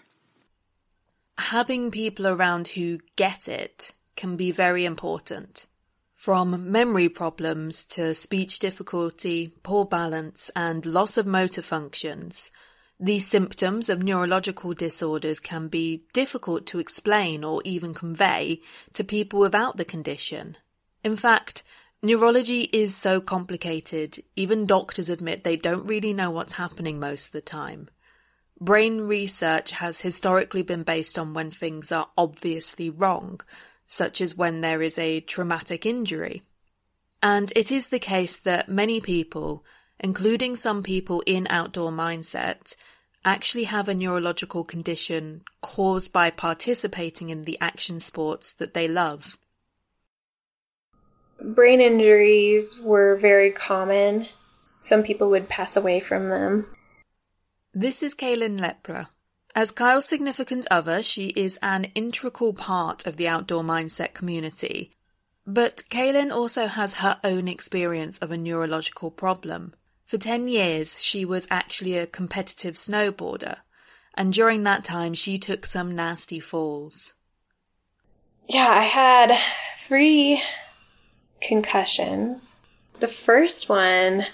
Having 1.39 1.93
people 1.93 2.27
around 2.27 2.69
who 2.69 2.99
get 3.17 3.49
it 3.49 3.93
can 4.17 4.37
be 4.37 4.51
very 4.51 4.85
important. 4.85 5.67
From 6.17 6.73
memory 6.73 7.09
problems 7.09 7.85
to 7.87 8.13
speech 8.13 8.59
difficulty, 8.59 9.55
poor 9.63 9.85
balance, 9.85 10.51
and 10.57 10.85
loss 10.85 11.17
of 11.17 11.27
motor 11.27 11.63
functions, 11.63 12.51
these 12.99 13.29
symptoms 13.29 13.89
of 13.89 14.03
neurological 14.03 14.75
disorders 14.75 15.39
can 15.39 15.69
be 15.69 16.03
difficult 16.13 16.67
to 16.67 16.81
explain 16.81 17.45
or 17.45 17.63
even 17.65 17.95
convey 17.95 18.61
to 18.95 19.05
people 19.05 19.39
without 19.39 19.77
the 19.77 19.85
condition. 19.85 20.57
In 21.05 21.15
fact, 21.15 21.63
neurology 22.03 22.63
is 22.73 22.95
so 22.95 23.21
complicated, 23.21 24.23
even 24.37 24.67
doctors 24.67 25.09
admit 25.09 25.45
they 25.45 25.57
don't 25.57 25.87
really 25.87 26.13
know 26.13 26.31
what's 26.31 26.55
happening 26.55 27.01
most 27.01 27.27
of 27.27 27.33
the 27.33 27.41
time. 27.41 27.89
Brain 28.61 29.03
research 29.03 29.71
has 29.73 30.01
historically 30.01 30.63
been 30.63 30.83
based 30.83 31.19
on 31.19 31.35
when 31.35 31.51
things 31.51 31.93
are 31.93 32.09
obviously 32.17 32.91
wrong, 32.91 33.41
such 33.87 34.21
as 34.21 34.37
when 34.37 34.61
there 34.61 34.83
is 34.83 34.99
a 34.99 35.21
traumatic 35.21 35.87
injury. 35.87 36.43
And 37.23 37.53
it 37.57 37.71
is 37.71 37.89
the 37.89 37.99
case 37.99 38.39
that 38.41 38.69
many 38.69 39.01
people, 39.01 39.65
including 40.01 40.57
some 40.57 40.83
people 40.83 41.23
in 41.27 41.47
outdoor 41.51 41.91
mindset, 41.91 42.75
actually 43.25 43.65
have 43.65 43.89
a 43.89 43.95
neurological 43.95 44.65
condition 44.65 45.43
caused 45.61 46.13
by 46.13 46.31
participating 46.31 47.31
in 47.31 47.43
the 47.43 47.59
action 47.61 48.01
sports 48.01 48.53
that 48.53 48.75
they 48.75 48.89
love. 48.89 49.37
Brain 51.41 51.81
injuries 51.81 52.81
were 52.81 53.17
very 53.17 53.53
common. 53.53 54.27
Some 54.81 55.03
people 55.03 55.31
would 55.31 55.49
pass 55.49 55.77
away 55.77 56.01
from 56.01 56.29
them. 56.29 56.75
This 57.73 58.03
is 58.03 58.15
Kaylin 58.15 58.59
Lepra. 58.59 59.09
As 59.55 59.71
Kyle's 59.71 60.05
significant 60.05 60.67
other, 60.71 61.03
she 61.03 61.29
is 61.29 61.59
an 61.63 61.85
integral 61.95 62.53
part 62.53 63.07
of 63.07 63.17
the 63.17 63.29
outdoor 63.29 63.63
mindset 63.63 64.15
community. 64.15 64.93
But 65.47 65.83
Kaylin 65.91 66.33
also 66.33 66.67
has 66.67 66.95
her 66.95 67.19
own 67.25 67.49
experience 67.49 68.19
of 68.19 68.31
a 68.31 68.37
neurological 68.37 69.11
problem. 69.11 69.75
For 70.05 70.19
10 70.19 70.49
years, 70.49 71.03
she 71.03 71.25
was 71.25 71.47
actually 71.51 71.97
a 71.97 72.07
competitive 72.07 72.75
snowboarder, 72.75 73.59
and 74.15 74.33
during 74.33 74.65
that 74.65 74.85
time, 74.85 75.15
she 75.15 75.39
took 75.39 75.67
some 75.67 75.95
nasty 75.95 76.41
falls. 76.41 77.15
Yeah, 78.49 78.69
I 78.69 78.83
had 78.83 79.33
three 79.79 80.43
concussions. 81.41 82.57
The 83.01 83.09
first 83.09 83.69
one, 83.69 84.27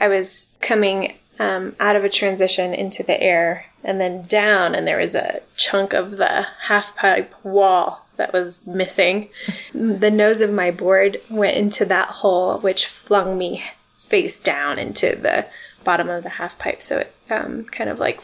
I 0.00 0.08
was 0.08 0.56
coming 0.60 1.14
um, 1.38 1.74
out 1.80 1.96
of 1.96 2.04
a 2.04 2.10
transition 2.10 2.74
into 2.74 3.02
the 3.02 3.20
air 3.20 3.64
and 3.82 4.00
then 4.00 4.22
down, 4.22 4.74
and 4.74 4.86
there 4.86 4.98
was 4.98 5.14
a 5.14 5.40
chunk 5.56 5.92
of 5.92 6.10
the 6.10 6.46
half 6.60 6.96
pipe 6.96 7.34
wall 7.44 8.04
that 8.16 8.32
was 8.32 8.64
missing. 8.66 9.28
The 9.72 10.10
nose 10.10 10.40
of 10.40 10.52
my 10.52 10.70
board 10.70 11.20
went 11.28 11.56
into 11.56 11.86
that 11.86 12.08
hole, 12.08 12.58
which 12.58 12.86
flung 12.86 13.36
me 13.36 13.64
face 13.98 14.38
down 14.38 14.78
into 14.78 15.16
the 15.16 15.46
bottom 15.82 16.08
of 16.08 16.22
the 16.22 16.28
half 16.28 16.58
pipe. 16.58 16.80
So 16.80 16.98
it 16.98 17.12
um, 17.28 17.64
kind 17.64 17.90
of 17.90 17.98
like 17.98 18.22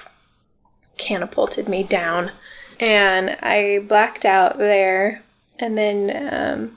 catapulted 0.96 1.68
me 1.68 1.82
down. 1.82 2.30
And 2.78 3.30
I 3.30 3.80
blacked 3.86 4.24
out 4.24 4.58
there. 4.58 5.22
And 5.58 5.76
then 5.76 6.32
um, 6.32 6.76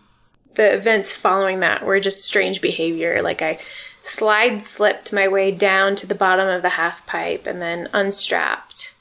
the 0.56 0.76
events 0.76 1.16
following 1.16 1.62
that 1.62 1.86
were 1.86 2.00
just 2.00 2.24
strange 2.24 2.62
behavior. 2.62 3.22
Like 3.22 3.42
I 3.42 3.60
slide 4.02 4.64
slipped 4.64 5.14
my 5.14 5.28
way 5.28 5.52
down 5.52 5.96
to 5.98 6.08
the 6.08 6.16
bottom 6.16 6.48
of 6.48 6.62
the 6.62 6.70
half 6.70 7.06
pipe 7.06 7.48
and 7.48 7.62
then 7.62 7.90
unstrapped. 7.94 8.94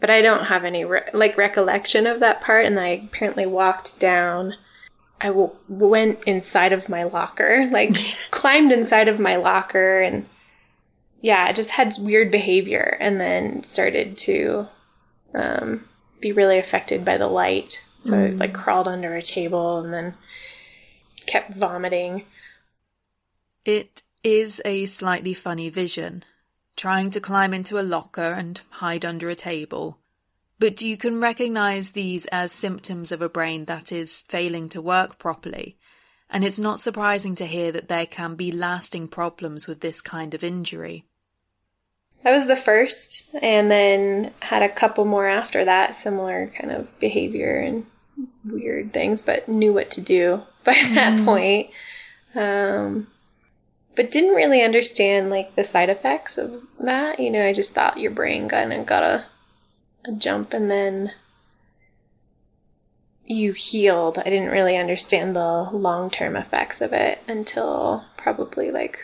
But 0.00 0.10
I 0.10 0.22
don't 0.22 0.44
have 0.44 0.64
any 0.64 0.84
re- 0.84 1.08
like 1.12 1.38
recollection 1.38 2.06
of 2.06 2.20
that 2.20 2.40
part. 2.40 2.66
And 2.66 2.78
I 2.78 2.88
apparently 2.88 3.46
walked 3.46 3.98
down 3.98 4.54
I 5.20 5.28
w- 5.28 5.56
went 5.68 6.24
inside 6.24 6.72
of 6.72 6.88
my 6.88 7.04
locker, 7.04 7.66
like 7.70 7.96
climbed 8.30 8.72
inside 8.72 9.08
of 9.08 9.20
my 9.20 9.36
locker 9.36 10.00
and 10.00 10.26
yeah, 11.22 11.42
I 11.42 11.52
just 11.52 11.70
had 11.70 11.92
weird 11.98 12.30
behavior 12.30 12.96
and 13.00 13.20
then 13.20 13.62
started 13.62 14.18
to 14.18 14.66
um, 15.34 15.88
be 16.20 16.32
really 16.32 16.58
affected 16.58 17.04
by 17.04 17.16
the 17.16 17.26
light. 17.26 17.82
So 18.02 18.12
mm. 18.12 18.26
I 18.26 18.34
like 18.34 18.54
crawled 18.54 18.86
under 18.86 19.14
a 19.14 19.22
table 19.22 19.78
and 19.78 19.92
then 19.92 20.14
kept 21.26 21.54
vomiting. 21.54 22.24
It 23.64 24.02
is 24.22 24.62
a 24.64 24.86
slightly 24.86 25.34
funny 25.34 25.70
vision, 25.70 26.24
trying 26.76 27.10
to 27.10 27.20
climb 27.20 27.52
into 27.52 27.78
a 27.78 27.82
locker 27.82 28.32
and 28.32 28.60
hide 28.70 29.04
under 29.04 29.28
a 29.28 29.34
table. 29.34 29.98
But 30.58 30.80
you 30.80 30.96
can 30.96 31.20
recognize 31.20 31.90
these 31.90 32.26
as 32.26 32.50
symptoms 32.50 33.12
of 33.12 33.20
a 33.20 33.28
brain 33.28 33.66
that 33.66 33.92
is 33.92 34.22
failing 34.22 34.68
to 34.70 34.80
work 34.80 35.18
properly. 35.18 35.76
And 36.30 36.44
it's 36.44 36.58
not 36.58 36.80
surprising 36.80 37.34
to 37.36 37.46
hear 37.46 37.70
that 37.72 37.88
there 37.88 38.06
can 38.06 38.34
be 38.34 38.50
lasting 38.50 39.08
problems 39.08 39.66
with 39.66 39.80
this 39.80 40.00
kind 40.00 40.34
of 40.34 40.42
injury. 40.42 41.04
That 42.24 42.32
was 42.32 42.46
the 42.46 42.56
first, 42.56 43.34
and 43.40 43.70
then 43.70 44.32
had 44.40 44.62
a 44.62 44.68
couple 44.68 45.04
more 45.04 45.28
after 45.28 45.66
that, 45.66 45.94
similar 45.94 46.48
kind 46.48 46.72
of 46.72 46.98
behavior 46.98 47.60
and 47.60 47.86
weird 48.44 48.92
things, 48.92 49.22
but 49.22 49.48
knew 49.48 49.72
what 49.72 49.92
to 49.92 50.00
do 50.00 50.42
by 50.66 50.72
that 50.94 51.18
mm. 51.18 51.24
point. 51.24 51.70
Um, 52.34 53.06
but 53.94 54.10
didn't 54.10 54.34
really 54.34 54.62
understand 54.62 55.30
like 55.30 55.54
the 55.54 55.64
side 55.64 55.88
effects 55.88 56.36
of 56.36 56.62
that. 56.80 57.18
You 57.18 57.30
know, 57.30 57.42
I 57.46 57.54
just 57.54 57.72
thought 57.72 57.98
your 57.98 58.10
brain 58.10 58.50
kind 58.50 58.72
of 58.74 58.84
got 58.84 59.02
a 59.02 59.24
a 60.06 60.12
jump 60.12 60.52
and 60.52 60.70
then 60.70 61.10
you 63.24 63.52
healed. 63.52 64.18
I 64.18 64.24
didn't 64.24 64.50
really 64.50 64.76
understand 64.76 65.34
the 65.34 65.68
long 65.72 66.10
term 66.10 66.36
effects 66.36 66.80
of 66.80 66.92
it 66.92 67.18
until 67.26 68.04
probably 68.16 68.70
like 68.70 69.00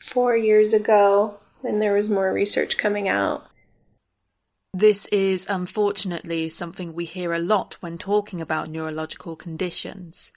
four 0.00 0.36
years 0.36 0.74
ago 0.74 1.38
when 1.60 1.78
there 1.78 1.94
was 1.94 2.10
more 2.10 2.30
research 2.30 2.76
coming 2.76 3.08
out. 3.08 3.46
This 4.74 5.04
is 5.06 5.46
unfortunately 5.50 6.48
something 6.48 6.94
we 6.94 7.04
hear 7.04 7.34
a 7.34 7.38
lot 7.38 7.76
when 7.80 7.98
talking 7.98 8.40
about 8.40 8.70
neurological 8.70 9.36
conditions. 9.36 10.32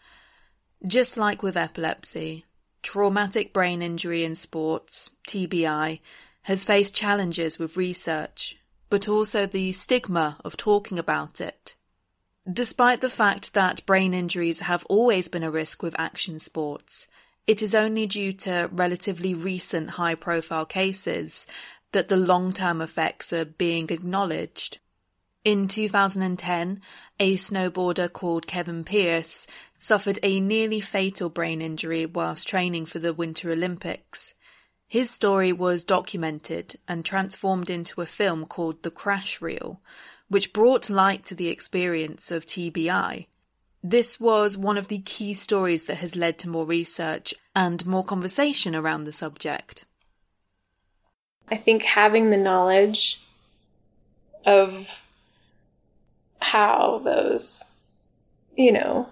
Just 0.86 1.16
like 1.16 1.42
with 1.42 1.56
epilepsy, 1.56 2.44
traumatic 2.84 3.54
brain 3.54 3.82
injury 3.82 4.26
in 4.26 4.36
sports, 4.36 5.10
TBI, 5.26 6.02
has 6.44 6.66
faced 6.66 6.94
challenges 6.94 7.58
with 7.58 7.78
research 7.78 8.58
but 8.90 9.08
also 9.08 9.46
the 9.46 9.72
stigma 9.72 10.38
of 10.44 10.58
talking 10.58 11.00
about 11.00 11.42
it. 11.42 11.76
Despite 12.52 13.02
the 13.02 13.10
fact 13.10 13.54
that 13.54 13.86
brain 13.86 14.14
injuries 14.14 14.60
have 14.60 14.86
always 14.86 15.28
been 15.28 15.44
a 15.44 15.50
risk 15.50 15.82
with 15.82 16.00
action 16.00 16.40
sports, 16.40 17.08
it 17.48 17.62
is 17.62 17.74
only 17.74 18.06
due 18.06 18.34
to 18.34 18.70
relatively 18.72 19.34
recent 19.34 19.92
high 19.92 20.16
profile 20.16 20.66
cases 20.66 21.48
that 21.96 22.10
the 22.10 22.18
long 22.18 22.52
term 22.52 22.82
effects 22.82 23.32
are 23.32 23.46
being 23.46 23.90
acknowledged. 23.90 24.80
In 25.46 25.70
2010, 25.70 26.82
a 27.22 27.38
snowboarder 27.38 28.12
called 28.12 28.48
Kevin 28.48 28.84
Pearce 28.84 29.48
suffered 29.80 30.20
a 30.22 30.42
nearly 30.42 30.82
fatal 30.82 31.30
brain 31.30 31.62
injury 31.62 32.06
whilst 32.06 32.50
training 32.50 32.86
for 32.86 33.00
the 33.00 33.14
Winter 33.14 33.50
Olympics. 33.50 34.34
His 34.86 35.10
story 35.10 35.54
was 35.54 35.86
documented 35.86 36.76
and 36.86 37.06
transformed 37.06 37.70
into 37.70 38.02
a 38.02 38.06
film 38.06 38.46
called 38.46 38.84
The 38.84 38.92
Crash 38.92 39.42
Reel, 39.42 39.80
which 40.28 40.52
brought 40.52 40.90
light 40.90 41.24
to 41.28 41.36
the 41.36 41.48
experience 41.48 42.30
of 42.30 42.46
TBI. 42.46 43.28
This 43.82 44.20
was 44.20 44.58
one 44.58 44.78
of 44.78 44.90
the 44.90 45.00
key 45.00 45.34
stories 45.34 45.86
that 45.86 46.00
has 46.00 46.18
led 46.18 46.40
to 46.40 46.50
more 46.50 46.66
research 46.66 47.34
and 47.56 47.86
more 47.86 48.04
conversation 48.04 48.76
around 48.76 49.06
the 49.06 49.14
subject. 49.14 49.86
I 51.50 51.58
think 51.58 51.84
having 51.84 52.30
the 52.30 52.38
knowledge 52.38 53.20
of 54.46 55.04
how 56.40 57.02
those, 57.04 57.64
you 58.56 58.72
know, 58.72 59.08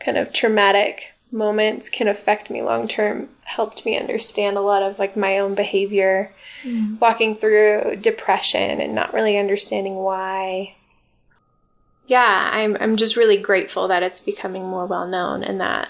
kind 0.00 0.16
of 0.16 0.32
traumatic 0.32 1.14
moments 1.30 1.88
can 1.90 2.08
affect 2.08 2.50
me 2.50 2.62
long 2.62 2.88
term 2.88 3.28
helped 3.42 3.84
me 3.84 3.98
understand 3.98 4.56
a 4.56 4.62
lot 4.62 4.82
of 4.82 4.98
like 4.98 5.16
my 5.16 5.38
own 5.38 5.54
behavior. 5.54 6.32
Mm. 6.64 6.98
walking 7.00 7.36
through 7.36 7.96
depression 8.00 8.80
and 8.80 8.94
not 8.94 9.14
really 9.14 9.38
understanding 9.38 9.94
why. 9.94 10.74
Yeah 12.06 12.50
i'm 12.52 12.76
i'm 12.80 12.96
just 12.96 13.16
really 13.16 13.36
grateful 13.36 13.88
that 13.88 14.02
it's 14.02 14.20
becoming 14.20 14.64
more 14.64 14.86
well 14.86 15.06
known 15.06 15.44
and 15.44 15.60
that 15.60 15.88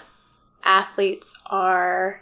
athletes 0.63 1.33
are 1.45 2.21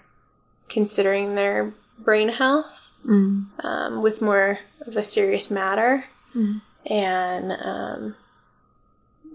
considering 0.69 1.33
their 1.33 1.73
brain 1.97 2.29
health 2.29 2.86
mm. 3.05 3.45
um, 3.63 4.01
with 4.01 4.21
more 4.21 4.59
of 4.85 4.95
a 4.95 5.03
serious 5.03 5.49
matter 5.51 6.03
mm. 6.35 6.61
and 6.85 7.51
um, 7.51 8.15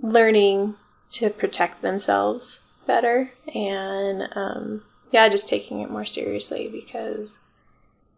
learning 0.02 0.75
to 1.11 1.31
protect 1.31 1.83
themselves 1.83 2.62
better 2.87 3.31
and 3.54 4.28
um, 4.35 4.83
yeah, 5.11 5.28
just 5.28 5.49
taking 5.49 5.81
it 5.81 5.90
more 5.90 6.04
seriously 6.04 6.69
because 6.69 7.38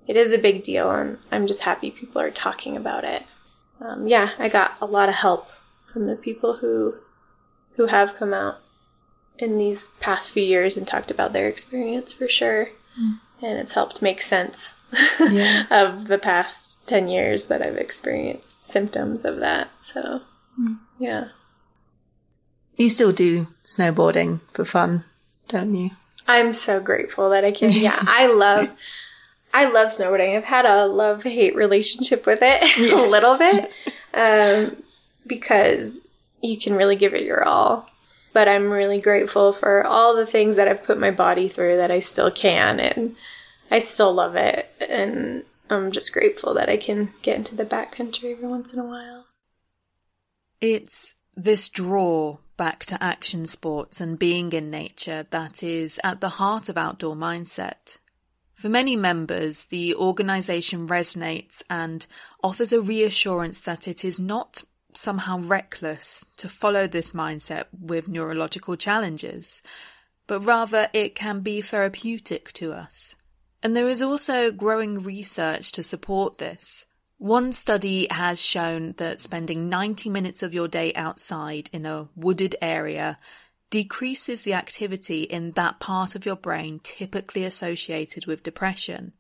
it 0.07 0.17
is 0.17 0.33
a 0.33 0.39
big 0.39 0.63
deal 0.63 0.91
and 0.91 1.19
I'm 1.31 1.47
just 1.47 1.63
happy 1.63 1.91
people 1.91 2.21
are 2.21 2.31
talking 2.31 2.77
about 2.77 3.05
it. 3.05 3.23
Um, 3.81 4.07
yeah, 4.07 4.31
I 4.39 4.49
got 4.49 4.73
a 4.81 4.87
lot 4.87 5.09
of 5.09 5.15
help 5.15 5.49
from 5.87 6.07
the 6.07 6.17
people 6.17 6.57
who 6.57 6.95
who 7.77 7.87
have 7.87 8.15
come 8.17 8.33
out 8.33 8.59
in 9.39 9.59
these 9.59 9.89
past 10.01 10.31
few 10.31 10.43
years 10.43 10.77
and 10.77 10.87
talked 10.87 11.11
about 11.11 11.33
their 11.33 11.49
experience 11.49 12.13
for 12.13 12.29
sure. 12.29 12.69
Mm. 13.01 13.19
And 13.43 13.59
it's 13.59 13.75
helped 13.75 14.01
make 14.01 14.23
sense 14.23 14.75
yeah. 15.21 15.67
of 15.71 16.07
the 16.07 16.19
past 16.19 16.89
10 16.89 17.09
years 17.09 17.49
that 17.49 17.63
I've 17.63 17.77
experienced 17.77 18.63
symptoms 18.63 19.25
of 19.25 19.41
that. 19.41 19.69
So, 19.81 20.21
mm. 20.59 20.79
yeah. 20.99 21.29
You 22.77 22.89
still 22.89 23.13
do 23.13 23.47
snowboarding 23.65 24.41
for 24.53 24.65
fun, 24.65 25.05
don't 25.49 25.75
you? 25.75 25.91
I'm 26.27 26.53
so 26.53 26.81
grateful 26.81 27.31
that 27.31 27.45
I 27.45 27.53
can. 27.53 27.71
Yeah, 27.71 27.97
I 28.01 28.27
love. 28.27 28.69
I 29.53 29.67
love 29.67 29.91
snowboarding. 29.91 30.37
I've 30.37 30.45
had 30.45 30.65
a 30.65 30.87
love 30.87 31.23
hate 31.23 31.55
relationship 31.55 32.27
with 32.27 32.41
it 32.43 32.79
yeah. 32.79 33.01
a 33.01 33.07
little 33.09 33.39
bit 33.39 33.73
um, 34.13 34.77
because 35.27 36.05
you 36.43 36.59
can 36.59 36.75
really 36.75 36.97
give 36.97 37.15
it 37.15 37.23
your 37.23 37.45
all. 37.45 37.89
But 38.35 38.49
I'm 38.49 38.71
really 38.71 39.01
grateful 39.01 39.55
for 39.55 39.87
all 39.87 40.15
the 40.15 40.27
things 40.27 40.57
that 40.57 40.69
I've 40.69 40.85
put 40.85 40.99
my 40.99 41.13
body 41.13 41.49
through 41.49 41.79
that 41.79 41.91
I 41.91 42.01
still 42.01 42.31
can, 42.31 42.81
and 42.81 43.17
I 43.71 43.79
still 43.79 44.13
love 44.13 44.37
it. 44.37 44.71
And 44.81 45.45
I'm 45.71 45.91
just 45.91 46.13
grateful 46.13 46.55
that 46.55 46.69
I 46.69 46.77
can 46.77 47.15
get 47.23 47.37
into 47.37 47.55
the 47.55 47.65
backcountry 47.65 48.33
every 48.33 48.49
once 48.49 48.75
in 48.75 48.81
a 48.81 48.85
while. 48.85 49.25
It's 50.61 51.15
this 51.37 51.69
draw 51.69 52.39
back 52.57 52.85
to 52.87 53.03
action 53.03 53.47
sports 53.47 54.01
and 54.01 54.19
being 54.19 54.53
in 54.53 54.71
nature 54.71 55.27
that 55.31 55.63
is 55.63 55.99
at 56.05 56.21
the 56.21 56.29
heart 56.29 56.69
of 56.69 56.77
outdoor 56.77 57.17
mindset. 57.17 57.99
For 58.55 58.69
many 58.69 58.97
members, 58.97 59.65
the 59.65 59.95
organisation 59.95 60.87
resonates 60.89 61.63
and 61.69 62.07
offers 62.43 62.73
a 62.73 62.81
reassurance 62.81 63.61
that 63.61 63.89
it 63.89 64.05
is 64.05 64.21
not 64.21 64.63
somehow 64.97 65.39
reckless 65.39 66.25
to 66.37 66.49
follow 66.49 66.87
this 66.87 67.13
mindset 67.13 67.65
with 67.79 68.09
neurological 68.09 68.77
challenges, 68.77 69.63
but 70.27 70.41
rather 70.41 70.89
it 70.93 71.15
can 71.15 71.41
be 71.41 71.61
therapeutic 71.61 72.53
to 72.53 72.73
us. 72.73 73.17
And 73.63 73.77
there 73.77 73.89
is 73.89 74.03
also 74.03 74.51
growing 74.51 75.03
research 75.03 75.73
to 75.73 75.83
support 75.83 76.39
this. 76.39 76.85
One 77.19 77.53
study 77.53 78.07
has 78.11 78.41
shown 78.43 78.93
that 78.99 79.21
spending 79.21 79.69
90 79.69 80.11
minutes 80.11 80.43
of 80.43 80.53
your 80.53 80.69
day 80.69 80.93
outside 80.95 81.71
in 81.73 81.87
a 81.87 82.09
wooded 82.15 82.57
area 82.61 83.19
decreases 83.71 84.43
the 84.43 84.55
activity 84.55 85.23
in 85.23 85.53
that 85.53 85.81
part 85.81 86.15
of 86.15 86.27
your 86.27 86.37
brain 86.37 86.81
typically 86.83 87.45
associated 87.45 88.27
with 88.27 88.43
depression. 88.43 89.15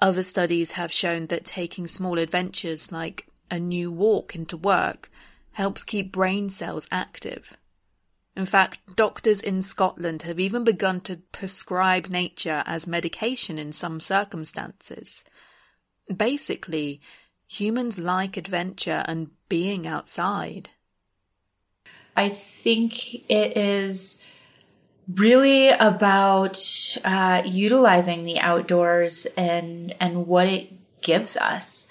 Other 0.00 0.22
studies 0.22 0.72
have 0.72 0.92
shown 0.92 1.26
that 1.26 1.44
taking 1.44 1.86
small 1.86 2.18
adventures 2.18 2.90
like 2.90 3.29
a 3.50 3.58
new 3.58 3.90
walk 3.90 4.34
into 4.34 4.56
work 4.56 5.10
helps 5.52 5.84
keep 5.84 6.12
brain 6.12 6.48
cells 6.48 6.86
active. 6.90 7.56
In 8.36 8.46
fact, 8.46 8.96
doctors 8.96 9.40
in 9.40 9.60
Scotland 9.60 10.22
have 10.22 10.38
even 10.38 10.64
begun 10.64 11.00
to 11.02 11.20
prescribe 11.32 12.08
nature 12.08 12.62
as 12.66 12.86
medication 12.86 13.58
in 13.58 13.72
some 13.72 14.00
circumstances. 14.00 15.24
Basically, 16.14 17.00
humans 17.46 17.98
like 17.98 18.36
adventure 18.36 19.04
and 19.06 19.30
being 19.48 19.86
outside. 19.86 20.70
I 22.16 22.28
think 22.30 23.14
it 23.30 23.56
is 23.56 24.24
really 25.12 25.68
about 25.70 26.58
uh, 27.04 27.42
utilizing 27.44 28.24
the 28.24 28.38
outdoors 28.38 29.26
and 29.36 29.94
and 30.00 30.26
what 30.26 30.46
it 30.46 30.70
gives 31.00 31.36
us. 31.36 31.88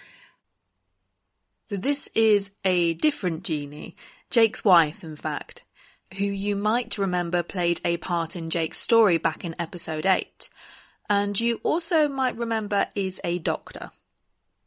So 1.69 1.77
this 1.77 2.09
is 2.15 2.49
a 2.65 2.95
different 2.95 3.43
Jeannie, 3.43 3.95
Jake's 4.31 4.65
wife, 4.65 5.03
in 5.03 5.15
fact, 5.15 5.63
who 6.17 6.25
you 6.25 6.55
might 6.55 6.97
remember 6.97 7.43
played 7.43 7.79
a 7.85 7.97
part 7.97 8.35
in 8.35 8.49
Jake's 8.49 8.79
story 8.79 9.19
back 9.19 9.45
in 9.45 9.53
episode 9.59 10.07
8. 10.07 10.49
And 11.11 11.39
you 11.39 11.59
also 11.61 12.09
might 12.09 12.35
remember 12.35 12.87
is 12.95 13.21
a 13.23 13.37
doctor 13.37 13.91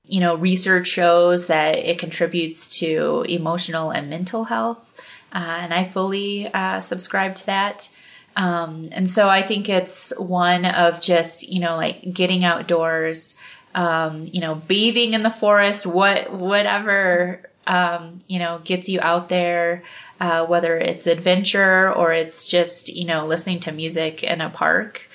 you 0.07 0.21
know, 0.21 0.35
research 0.35 0.88
shows 0.88 1.47
that 1.47 1.77
it 1.77 1.99
contributes 1.99 2.81
to 2.81 3.23
emotional 3.29 3.91
and 3.91 4.11
mental 4.11 4.43
health. 4.43 4.93
Uh, 5.33 5.38
and 5.38 5.73
I 5.73 5.85
fully 5.85 6.53
uh, 6.53 6.81
subscribe 6.81 7.37
to 7.37 7.47
that. 7.47 7.88
Um, 8.35 8.88
and 8.93 9.09
so 9.09 9.29
I 9.29 9.43
think 9.43 9.69
it's 9.69 10.12
one 10.19 10.65
of 10.65 11.01
just, 11.01 11.49
you 11.49 11.61
know, 11.61 11.77
like 11.77 12.03
getting 12.12 12.45
outdoors, 12.45 13.37
um, 13.75 14.25
you 14.31 14.41
know, 14.41 14.55
bathing 14.55 15.13
in 15.13 15.23
the 15.23 15.31
forest, 15.31 15.87
what, 15.87 16.33
whatever, 16.33 17.41
um, 17.67 18.19
you 18.29 18.39
know, 18.39 18.61
gets 18.63 18.89
you 18.89 19.01
out 19.01 19.29
there, 19.29 19.85
uh, 20.21 20.47
whether 20.47 20.77
it's 20.77 21.07
adventure 21.07 21.93
or 21.93 22.13
it's 22.13 22.51
just, 22.51 22.89
you 22.95 23.07
know, 23.07 23.27
listening 23.27 23.61
to 23.61 23.73
music 23.73 24.23
in 24.23 24.41
a 24.41 24.51
park. 24.51 25.09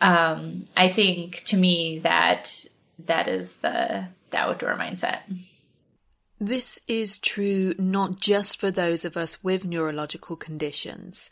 Um, 0.00 0.64
I 0.76 0.88
think 0.88 1.44
to 1.46 1.56
me 1.56 2.00
that 2.00 2.66
that 3.06 3.28
is 3.28 3.58
the, 3.58 4.06
the 4.30 4.38
outdoor 4.38 4.74
mindset. 4.76 5.20
This 6.40 6.80
is 6.88 7.18
true 7.18 7.74
not 7.78 8.20
just 8.20 8.60
for 8.60 8.70
those 8.70 9.04
of 9.04 9.16
us 9.16 9.42
with 9.42 9.64
neurological 9.64 10.36
conditions. 10.36 11.30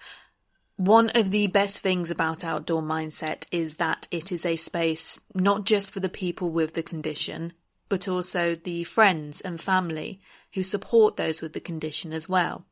One 0.77 1.11
of 1.15 1.31
the 1.31 1.47
best 1.47 1.81
things 1.81 2.11
about 2.11 2.45
outdoor 2.45 2.83
mindset 2.83 3.47
is 3.51 3.77
that 3.77 4.09
it 4.11 4.33
is 4.33 4.45
a 4.45 4.57
space 4.57 5.21
not 5.35 5.65
just 5.65 5.93
for 5.93 6.01
the 6.01 6.09
people 6.09 6.51
with 6.51 6.75
the 6.75 6.83
condition, 6.83 7.53
but 7.89 8.09
also 8.09 8.55
the 8.55 8.85
friends 8.85 9.41
and 9.41 9.61
family 9.61 10.21
who 10.55 10.63
support 10.63 11.17
those 11.17 11.41
with 11.41 11.53
the 11.53 11.61
condition 11.61 12.13
as 12.13 12.29
well. 12.29 12.67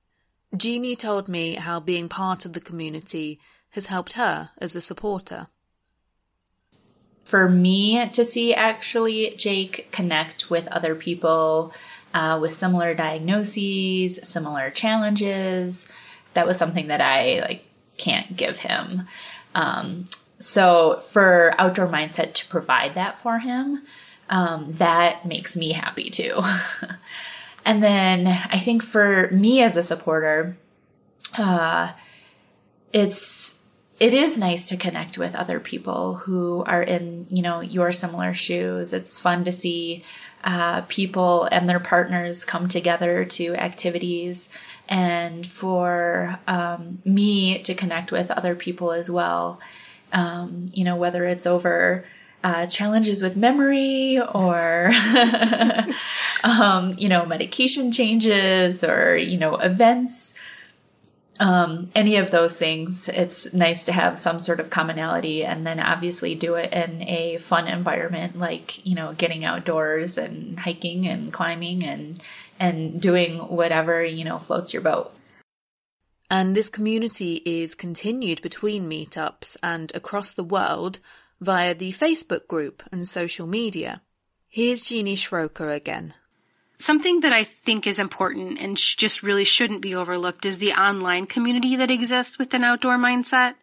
Jeannie 0.56 0.96
told 0.96 1.28
me 1.28 1.54
how 1.54 1.78
being 1.78 2.08
part 2.08 2.44
of 2.44 2.54
the 2.54 2.60
community 2.60 3.38
has 3.70 3.86
helped 3.86 4.14
her 4.14 4.50
as 4.58 4.74
a 4.74 4.80
supporter 4.80 5.48
for 7.30 7.48
me 7.48 8.08
to 8.10 8.24
see 8.24 8.54
actually 8.54 9.34
Jake 9.36 9.88
connect 9.92 10.50
with 10.50 10.66
other 10.66 10.96
people 10.96 11.72
uh, 12.12 12.40
with 12.42 12.52
similar 12.52 12.92
diagnoses, 12.92 14.18
similar 14.28 14.70
challenges. 14.70 15.88
That 16.34 16.48
was 16.48 16.56
something 16.56 16.88
that 16.88 17.00
I 17.00 17.40
like 17.40 17.64
can't 18.00 18.36
give 18.36 18.56
him. 18.56 19.06
Um, 19.54 20.08
so 20.38 20.98
for 20.98 21.54
outdoor 21.58 21.86
mindset 21.86 22.34
to 22.34 22.48
provide 22.48 22.94
that 22.94 23.22
for 23.22 23.38
him, 23.38 23.82
um, 24.28 24.72
that 24.74 25.26
makes 25.26 25.56
me 25.56 25.72
happy 25.72 26.10
too. 26.10 26.40
and 27.64 27.82
then 27.82 28.26
I 28.26 28.58
think 28.58 28.82
for 28.82 29.28
me 29.30 29.62
as 29.62 29.76
a 29.76 29.82
supporter, 29.82 30.56
uh, 31.36 31.92
it's 32.92 33.59
it 34.00 34.14
is 34.14 34.38
nice 34.38 34.70
to 34.70 34.78
connect 34.78 35.18
with 35.18 35.34
other 35.34 35.60
people 35.60 36.14
who 36.14 36.64
are 36.64 36.82
in 36.82 37.26
you 37.28 37.42
know 37.42 37.60
your 37.60 37.92
similar 37.92 38.32
shoes. 38.32 38.94
It's 38.94 39.18
fun 39.18 39.44
to 39.44 39.52
see 39.52 40.04
uh, 40.42 40.80
people 40.82 41.44
and 41.44 41.68
their 41.68 41.80
partners 41.80 42.46
come 42.46 42.68
together 42.68 43.26
to 43.26 43.54
activities, 43.54 44.50
and 44.88 45.46
for 45.46 46.38
um, 46.48 47.00
me 47.04 47.62
to 47.64 47.74
connect 47.74 48.10
with 48.10 48.30
other 48.30 48.54
people 48.54 48.92
as 48.92 49.10
well. 49.10 49.60
Um, 50.12 50.70
you 50.72 50.84
know 50.84 50.96
whether 50.96 51.24
it's 51.26 51.46
over 51.46 52.06
uh, 52.42 52.66
challenges 52.66 53.22
with 53.22 53.36
memory 53.36 54.18
or 54.18 54.90
um, 56.42 56.90
you 56.96 57.10
know 57.10 57.26
medication 57.26 57.92
changes 57.92 58.82
or 58.82 59.14
you 59.14 59.36
know 59.36 59.56
events 59.56 60.34
um, 61.40 61.88
any 61.94 62.16
of 62.16 62.30
those 62.30 62.56
things 62.58 63.08
it's 63.08 63.52
nice 63.54 63.84
to 63.84 63.92
have 63.92 64.18
some 64.18 64.38
sort 64.40 64.60
of 64.60 64.68
commonality 64.68 65.42
and 65.42 65.66
then 65.66 65.80
obviously 65.80 66.34
do 66.34 66.54
it 66.54 66.72
in 66.72 67.02
a 67.02 67.38
fun 67.38 67.66
environment 67.66 68.38
like 68.38 68.86
you 68.86 68.94
know 68.94 69.14
getting 69.14 69.44
outdoors 69.44 70.18
and 70.18 70.60
hiking 70.60 71.08
and 71.08 71.32
climbing 71.32 71.84
and 71.84 72.22
and 72.58 73.00
doing 73.00 73.38
whatever 73.38 74.04
you 74.04 74.24
know 74.24 74.38
floats 74.38 74.74
your 74.74 74.82
boat 74.82 75.12
and 76.30 76.54
this 76.54 76.68
community 76.68 77.36
is 77.44 77.74
continued 77.74 78.42
between 78.42 78.88
meetups 78.88 79.56
and 79.62 79.90
across 79.94 80.34
the 80.34 80.44
world 80.44 81.00
via 81.40 81.74
the 81.74 81.90
Facebook 81.90 82.46
group 82.46 82.84
and 82.92 83.08
social 83.08 83.48
media. 83.48 84.02
Here's 84.46 84.82
Jeannie 84.82 85.16
Schroker 85.16 85.74
again. 85.74 86.14
Something 86.80 87.20
that 87.20 87.32
I 87.34 87.44
think 87.44 87.86
is 87.86 87.98
important 87.98 88.58
and 88.58 88.78
sh- 88.78 88.94
just 88.94 89.22
really 89.22 89.44
shouldn't 89.44 89.82
be 89.82 89.94
overlooked 89.94 90.46
is 90.46 90.56
the 90.56 90.72
online 90.72 91.26
community 91.26 91.76
that 91.76 91.90
exists 91.90 92.38
with 92.38 92.54
an 92.54 92.64
Outdoor 92.64 92.96
Mindset. 92.96 93.56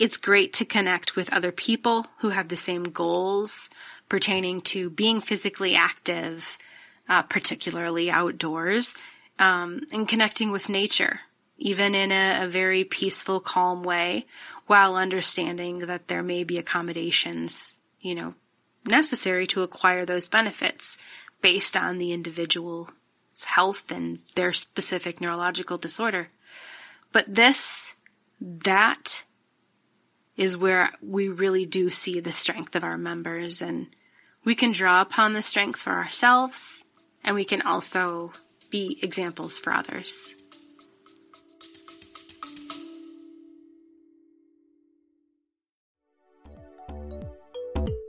It's 0.00 0.16
great 0.16 0.52
to 0.54 0.64
connect 0.64 1.14
with 1.14 1.32
other 1.32 1.52
people 1.52 2.08
who 2.18 2.30
have 2.30 2.48
the 2.48 2.56
same 2.56 2.82
goals 2.82 3.70
pertaining 4.08 4.60
to 4.62 4.90
being 4.90 5.20
physically 5.20 5.76
active, 5.76 6.58
uh, 7.08 7.22
particularly 7.22 8.10
outdoors, 8.10 8.96
um, 9.38 9.82
and 9.92 10.08
connecting 10.08 10.50
with 10.50 10.68
nature, 10.68 11.20
even 11.58 11.94
in 11.94 12.10
a, 12.10 12.42
a 12.42 12.48
very 12.48 12.82
peaceful, 12.82 13.38
calm 13.38 13.84
way, 13.84 14.26
while 14.66 14.96
understanding 14.96 15.78
that 15.78 16.08
there 16.08 16.24
may 16.24 16.42
be 16.42 16.58
accommodations, 16.58 17.78
you 18.00 18.16
know, 18.16 18.34
necessary 18.84 19.46
to 19.46 19.62
acquire 19.62 20.04
those 20.04 20.28
benefits 20.28 20.98
based 21.42 21.76
on 21.76 21.98
the 21.98 22.12
individual's 22.12 22.90
health 23.44 23.90
and 23.90 24.20
their 24.34 24.52
specific 24.52 25.20
neurological 25.20 25.76
disorder. 25.76 26.28
But 27.12 27.34
this, 27.34 27.94
that 28.40 29.24
is 30.36 30.56
where 30.56 30.90
we 31.02 31.28
really 31.28 31.66
do 31.66 31.90
see 31.90 32.20
the 32.20 32.32
strength 32.32 32.74
of 32.74 32.84
our 32.84 32.96
members 32.96 33.60
and 33.60 33.88
we 34.44 34.54
can 34.54 34.72
draw 34.72 35.02
upon 35.02 35.34
the 35.34 35.42
strength 35.42 35.78
for 35.78 35.92
ourselves 35.92 36.84
and 37.22 37.36
we 37.36 37.44
can 37.44 37.62
also 37.62 38.32
be 38.70 38.98
examples 39.02 39.58
for 39.58 39.72
others. 39.72 40.34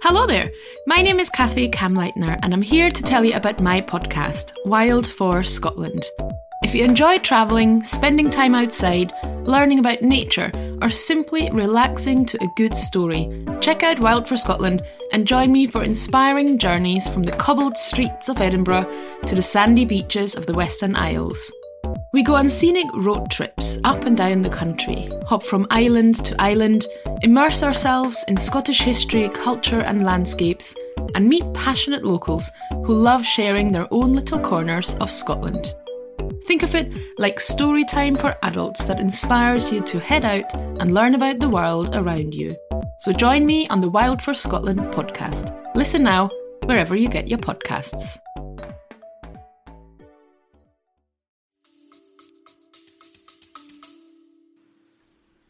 Hello 0.06 0.28
there. 0.28 0.52
My 0.86 1.02
name 1.02 1.18
is 1.18 1.30
Kathy 1.30 1.70
Kamleitner, 1.70 2.38
and 2.44 2.54
I'm 2.54 2.62
here 2.62 2.90
to 2.90 3.04
tell 3.04 3.24
you 3.24 3.36
about 3.36 3.62
my 3.62 3.80
podcast, 3.80 4.52
Wild 4.66 5.08
for 5.08 5.44
Scotland. 5.44 6.04
If 6.62 6.76
you 6.76 6.84
enjoy 6.84 7.20
travelling, 7.20 7.82
spending 7.84 8.30
time 8.30 8.54
outside, 8.54 9.14
learning 9.46 9.80
about 9.80 10.02
nature, 10.02 10.52
or 10.82 10.90
simply 10.90 11.50
relaxing 11.52 12.26
to 12.26 12.44
a 12.44 12.52
good 12.58 12.76
story, 12.76 13.46
check 13.62 13.82
out 13.82 14.02
Wild 14.02 14.28
for 14.28 14.36
Scotland 14.36 14.82
and 15.14 15.26
join 15.26 15.54
me 15.54 15.68
for 15.68 15.84
inspiring 15.84 16.58
journeys 16.58 17.08
from 17.08 17.24
the 17.24 17.38
cobbled 17.38 17.78
streets 17.78 18.28
of 18.28 18.42
Edinburgh 18.42 18.92
to 19.26 19.36
the 19.36 19.42
sandy 19.42 19.86
beaches 19.86 20.36
of 20.36 20.48
the 20.48 20.54
Western 20.54 20.98
Isles. 20.98 21.50
We 22.14 22.22
go 22.22 22.36
on 22.36 22.48
scenic 22.48 22.86
road 22.94 23.32
trips 23.32 23.80
up 23.84 24.06
and 24.06 24.16
down 24.16 24.44
the 24.44 24.50
country, 24.50 25.10
hop 25.26 25.42
from 25.42 25.66
island 25.72 26.24
to 26.26 26.40
island, 26.40 26.86
immerse 27.24 27.64
ourselves 27.64 28.24
in 28.28 28.38
Scottish 28.38 28.82
history, 28.82 29.30
culture, 29.30 29.82
and 29.82 30.04
landscapes, 30.04 30.76
and 31.16 31.28
meet 31.28 31.52
passionate 31.56 32.06
locals 32.06 32.52
who 32.86 32.94
love 32.94 33.26
sharing 33.26 33.72
their 33.72 33.88
own 33.90 34.14
little 34.14 34.40
corners 34.40 34.94
of 35.02 35.10
Scotland. 35.10 35.74
Think 36.46 36.62
of 36.62 36.76
it 36.76 36.94
like 37.18 37.40
story 37.40 37.84
time 37.84 38.16
for 38.16 38.38
adults 38.44 38.86
that 38.86 39.00
inspires 39.00 39.72
you 39.72 39.82
to 39.82 40.00
head 40.00 40.24
out 40.24 40.54
and 40.54 40.94
learn 40.94 41.16
about 41.16 41.40
the 41.40 41.50
world 41.50 41.96
around 41.96 42.36
you. 42.36 42.56
So 43.00 43.12
join 43.12 43.44
me 43.44 43.68
on 43.70 43.82
the 43.82 43.90
Wild 43.90 44.22
for 44.22 44.36
Scotland 44.36 44.82
podcast. 44.94 45.52
Listen 45.74 46.04
now, 46.04 46.30
wherever 46.66 46.96
you 46.96 47.08
get 47.08 47.28
your 47.28 47.40
podcasts. 47.40 48.20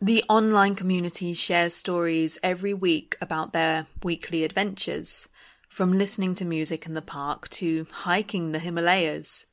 The 0.03 0.25
online 0.27 0.75
community 0.75 1.33
shares 1.33 1.73
stories 1.73 2.37
every 2.43 2.73
week 2.73 3.15
about 3.21 3.53
their 3.53 3.85
weekly 4.03 4.43
adventures, 4.43 5.29
from 5.69 5.93
listening 5.93 6.35
to 6.35 6.43
music 6.43 6.85
in 6.85 6.93
the 6.93 7.01
park 7.01 7.47
to 7.51 7.87
hiking 7.89 8.51
the 8.51 8.59
Himalayas. 8.59 9.45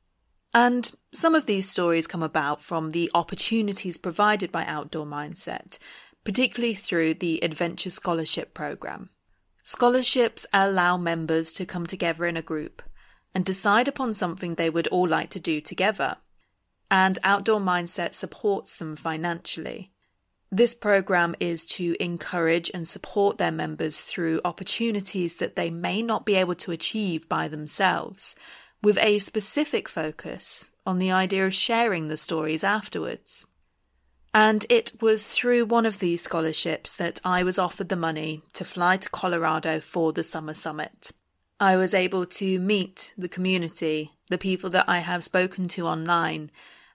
And 0.52 0.90
some 1.12 1.36
of 1.36 1.46
these 1.46 1.70
stories 1.70 2.08
come 2.08 2.24
about 2.24 2.60
from 2.60 2.90
the 2.90 3.12
opportunities 3.14 3.96
provided 3.96 4.50
by 4.50 4.64
Outdoor 4.64 5.06
Mindset, 5.06 5.78
particularly 6.24 6.74
through 6.74 7.14
the 7.14 7.38
Adventure 7.44 7.90
Scholarship 7.90 8.52
Program. 8.52 9.10
Scholarships 9.62 10.46
allow 10.52 10.96
members 10.96 11.52
to 11.52 11.64
come 11.64 11.86
together 11.86 12.26
in 12.26 12.36
a 12.36 12.42
group 12.42 12.82
and 13.36 13.44
decide 13.44 13.86
upon 13.86 14.12
something 14.12 14.54
they 14.54 14.68
would 14.68 14.88
all 14.88 15.06
like 15.06 15.30
to 15.30 15.38
do 15.38 15.60
together. 15.60 16.16
And 16.90 17.20
Outdoor 17.22 17.60
Mindset 17.60 18.14
supports 18.14 18.76
them 18.76 18.96
financially. 18.96 19.92
This 20.52 20.74
program 20.74 21.36
is 21.38 21.64
to 21.66 21.94
encourage 22.02 22.72
and 22.74 22.86
support 22.86 23.38
their 23.38 23.52
members 23.52 24.00
through 24.00 24.40
opportunities 24.44 25.36
that 25.36 25.54
they 25.54 25.70
may 25.70 26.02
not 26.02 26.26
be 26.26 26.34
able 26.34 26.56
to 26.56 26.72
achieve 26.72 27.28
by 27.28 27.46
themselves, 27.46 28.34
with 28.82 28.98
a 28.98 29.20
specific 29.20 29.88
focus 29.88 30.70
on 30.84 30.98
the 30.98 31.12
idea 31.12 31.46
of 31.46 31.54
sharing 31.54 32.08
the 32.08 32.16
stories 32.16 32.64
afterwards. 32.64 33.46
And 34.34 34.64
it 34.68 34.92
was 35.00 35.26
through 35.26 35.66
one 35.66 35.86
of 35.86 36.00
these 36.00 36.22
scholarships 36.22 36.94
that 36.94 37.20
I 37.24 37.44
was 37.44 37.58
offered 37.58 37.88
the 37.88 37.96
money 37.96 38.42
to 38.54 38.64
fly 38.64 38.96
to 38.96 39.10
Colorado 39.10 39.80
for 39.80 40.12
the 40.12 40.24
summer 40.24 40.54
summit. 40.54 41.12
I 41.60 41.76
was 41.76 41.94
able 41.94 42.26
to 42.26 42.58
meet 42.58 43.12
the 43.18 43.28
community, 43.28 44.12
the 44.30 44.38
people 44.38 44.70
that 44.70 44.88
I 44.88 44.98
have 44.98 45.22
spoken 45.22 45.68
to 45.68 45.86
online, 45.86 46.50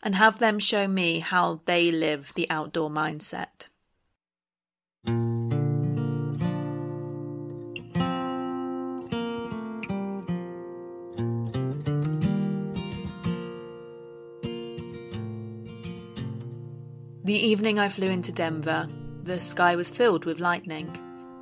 and 0.06 0.14
have 0.16 0.38
them 0.38 0.60
show 0.60 0.88
me 0.88 1.18
how 1.20 1.62
they 1.66 1.92
live 1.92 2.32
the 2.36 2.48
outdoor 2.52 2.92
mindset. 2.92 3.70
The 17.24 17.34
evening 17.34 17.80
I 17.80 17.90
flew 17.90 18.10
into 18.12 18.32
Denver, 18.32 18.88
the 19.24 19.40
sky 19.40 19.76
was 19.76 19.90
filled 19.90 20.26
with 20.26 20.40
lightning, 20.40 20.96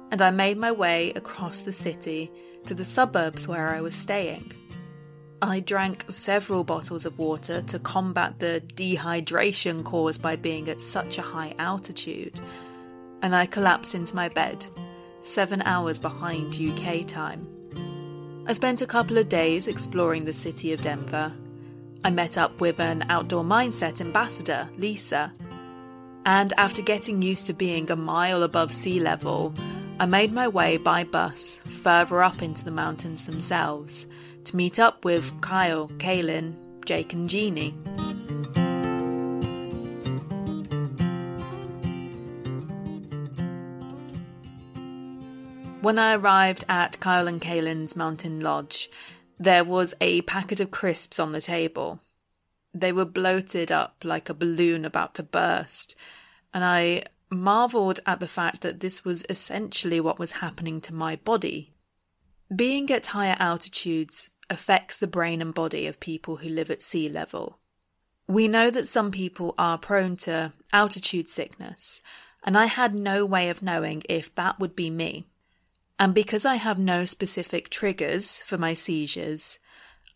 and 0.10 0.21
I 0.21 0.32
made 0.32 0.58
my 0.58 0.71
way 0.71 1.12
across 1.12 1.62
the 1.62 1.73
city 1.73 2.32
to 2.65 2.73
the 2.73 2.86
suburbs 2.86 3.45
where 3.45 3.76
I 3.76 3.82
was 3.82 3.93
staying. 3.93 4.62
I 5.44 5.60
drank 5.60 6.06
several 6.08 6.64
bottles 6.64 7.06
of 7.06 7.20
water 7.20 7.62
to 7.64 7.78
combat 7.78 8.40
the 8.40 8.64
dehydration 8.76 9.84
caused 9.84 10.22
by 10.22 10.38
being 10.38 10.70
at 10.70 10.80
such 10.80 11.18
a 11.18 11.22
high 11.22 11.54
altitude, 11.60 12.40
and 13.22 13.36
I 13.36 13.46
collapsed 13.46 13.94
into 13.94 14.16
my 14.16 14.30
bed, 14.30 14.66
seven 15.20 15.62
hours 15.64 16.00
behind 16.00 16.56
UK 16.56 17.06
time. 17.06 17.46
I 18.48 18.54
spent 18.54 18.82
a 18.82 18.88
couple 18.88 19.18
of 19.18 19.28
days 19.28 19.68
exploring 19.68 20.24
the 20.24 20.32
city 20.32 20.72
of 20.72 20.82
Denver. 20.82 21.34
I 22.06 22.10
met 22.10 22.38
up 22.38 22.62
with 22.62 22.80
an 22.80 23.04
outdoor 23.10 23.44
mindset 23.44 24.00
ambassador, 24.00 24.70
Lisa, 24.78 25.34
and 26.26 26.54
after 26.58 26.82
getting 26.82 27.22
used 27.22 27.48
to 27.48 27.54
being 27.54 27.92
a 27.92 27.98
mile 27.98 28.44
above 28.44 28.72
sea 28.72 29.02
level, 29.02 29.54
I 30.00 30.06
made 30.06 30.32
my 30.32 30.48
way 30.48 30.78
by 30.78 31.04
bus 31.04 31.60
further 31.66 32.24
up 32.24 32.42
into 32.42 32.64
the 32.64 32.72
mountains 32.72 33.26
themselves 33.26 34.08
to 34.46 34.56
meet 34.56 34.80
up 34.80 35.06
with 35.06 35.40
Kyle, 35.42 35.88
Kaylin, 35.98 36.56
Jake, 36.86 37.14
and 37.14 37.30
Jeannie. 37.30 37.76
When 45.82 46.00
I 46.00 46.16
arrived 46.16 46.64
at 46.70 47.00
Kyle 47.02 47.28
and 47.28 47.42
Kaylin's 47.42 47.96
mountain 47.96 48.40
lodge, 48.40 48.90
there 49.38 49.66
was 49.66 49.94
a 50.00 50.22
packet 50.22 50.62
of 50.62 50.72
crisps 50.72 51.20
on 51.20 51.34
the 51.34 51.42
table. 51.42 52.00
They 52.74 52.94
were 52.94 53.06
bloated 53.06 53.72
up 53.72 53.98
like 54.04 54.30
a 54.30 54.34
balloon 54.34 54.86
about 54.86 55.14
to 55.16 55.24
burst, 55.24 55.96
and 56.54 56.64
I 56.64 57.04
marveled 57.30 58.00
at 58.06 58.20
the 58.20 58.28
fact 58.28 58.62
that 58.62 58.80
this 58.80 59.04
was 59.04 59.26
essentially 59.30 60.00
what 60.00 60.20
was 60.20 60.34
happening 60.34 60.80
to 60.82 60.94
my 60.94 61.18
body. 61.18 61.74
Being 62.56 62.90
at 62.92 63.08
higher 63.08 63.36
altitudes 63.40 64.30
affects 64.50 64.98
the 64.98 65.08
brain 65.08 65.42
and 65.42 65.54
body 65.54 65.88
of 65.88 66.00
people 66.00 66.38
who 66.38 66.50
live 66.50 66.70
at 66.70 66.82
sea 66.82 67.10
level. 67.10 67.60
We 68.28 68.48
know 68.48 68.70
that 68.70 68.88
some 68.88 69.12
people 69.12 69.54
are 69.58 69.78
prone 69.78 70.16
to 70.18 70.54
altitude 70.72 71.28
sickness, 71.28 72.02
and 72.44 72.58
I 72.58 72.66
had 72.66 72.94
no 72.94 73.26
way 73.26 73.50
of 73.50 73.62
knowing 73.62 74.04
if 74.08 74.34
that 74.36 74.60
would 74.60 74.76
be 74.76 74.90
me. 74.90 75.26
And 76.00 76.14
because 76.14 76.46
I 76.46 76.56
have 76.56 76.80
no 76.80 77.06
specific 77.06 77.70
triggers 77.70 78.38
for 78.38 78.58
my 78.58 78.74
seizures, 78.74 79.60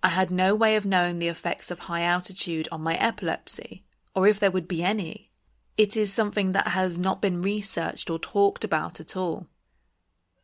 I 0.04 0.10
had 0.10 0.32
no 0.32 0.56
way 0.56 0.76
of 0.76 0.86
knowing 0.86 1.20
the 1.20 1.28
effects 1.28 1.72
of 1.72 1.80
high 1.80 2.04
altitude 2.04 2.68
on 2.72 2.82
my 2.82 2.96
epilepsy, 2.96 3.84
or 4.16 4.28
if 4.28 4.40
there 4.40 4.52
would 4.52 4.68
be 4.68 4.84
any. 4.84 5.32
It 5.78 5.96
is 5.96 6.12
something 6.12 6.54
that 6.54 6.70
has 6.70 6.98
not 6.98 7.22
been 7.22 7.42
researched 7.42 8.10
or 8.10 8.20
talked 8.20 8.63
about 8.63 9.00
at 9.00 9.16
all. 9.16 9.48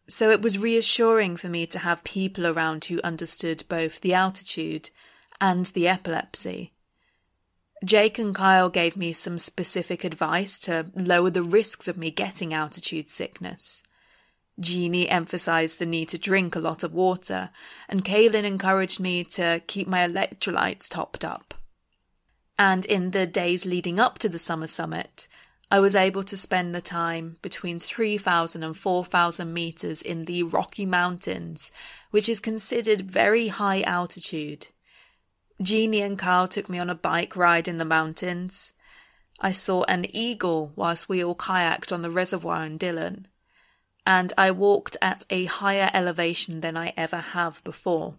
So 0.07 0.29
it 0.29 0.41
was 0.41 0.57
reassuring 0.57 1.37
for 1.37 1.49
me 1.49 1.65
to 1.67 1.79
have 1.79 2.03
people 2.03 2.45
around 2.45 2.85
who 2.85 3.01
understood 3.03 3.63
both 3.69 4.01
the 4.01 4.13
altitude 4.13 4.89
and 5.39 5.65
the 5.67 5.87
epilepsy. 5.87 6.73
Jake 7.83 8.17
and 8.17 8.33
Kyle 8.33 8.69
gave 8.69 8.95
me 8.95 9.11
some 9.11 9.37
specific 9.37 10.03
advice 10.03 10.57
to 10.59 10.91
lower 10.95 11.29
the 11.29 11.43
risks 11.43 11.87
of 11.87 11.97
me 11.97 12.11
getting 12.11 12.53
altitude 12.53 13.09
sickness. 13.09 13.83
Jeannie 14.59 15.09
emphasized 15.09 15.79
the 15.79 15.85
need 15.85 16.09
to 16.09 16.17
drink 16.17 16.55
a 16.55 16.59
lot 16.59 16.83
of 16.83 16.93
water, 16.93 17.49
and 17.89 18.05
Kaylin 18.05 18.43
encouraged 18.43 18.99
me 18.99 19.23
to 19.25 19.61
keep 19.67 19.87
my 19.87 20.07
electrolytes 20.07 20.87
topped 20.87 21.25
up. 21.25 21.53
And 22.57 22.85
in 22.85 23.11
the 23.11 23.25
days 23.25 23.65
leading 23.65 23.99
up 23.99 24.19
to 24.19 24.29
the 24.29 24.39
summer 24.39 24.67
summit, 24.67 25.27
I 25.73 25.79
was 25.79 25.95
able 25.95 26.21
to 26.25 26.38
spend 26.38 26.75
the 26.75 26.81
time 26.81 27.38
between 27.41 27.79
3,000 27.79 28.62
and 28.62 28.77
4,000 28.77 29.51
meters 29.51 30.03
in 30.03 30.25
the 30.25 30.43
Rocky 30.43 30.86
Mountains, 30.86 31.71
which 32.12 32.29
is 32.29 32.39
considered 32.39 33.09
very 33.09 33.47
high 33.47 33.81
altitude. 33.81 34.67
Jeannie 35.59 36.03
and 36.03 36.19
Carl 36.19 36.47
took 36.47 36.69
me 36.69 36.77
on 36.77 36.91
a 36.91 36.95
bike 37.09 37.36
ride 37.36 37.67
in 37.67 37.79
the 37.79 37.86
mountains. 37.86 38.73
I 39.39 39.51
saw 39.51 39.81
an 39.86 40.05
eagle 40.15 40.73
whilst 40.75 41.09
we 41.09 41.23
all 41.23 41.33
kayaked 41.33 41.91
on 41.91 42.03
the 42.03 42.12
reservoir 42.12 42.63
in 42.63 42.77
Dillon 42.77 43.27
and 44.05 44.31
I 44.38 44.51
walked 44.51 44.95
at 45.01 45.25
a 45.31 45.45
higher 45.45 45.89
elevation 45.91 46.62
than 46.62 46.77
I 46.77 46.93
ever 46.95 47.17
have 47.17 47.63
before. 47.63 48.17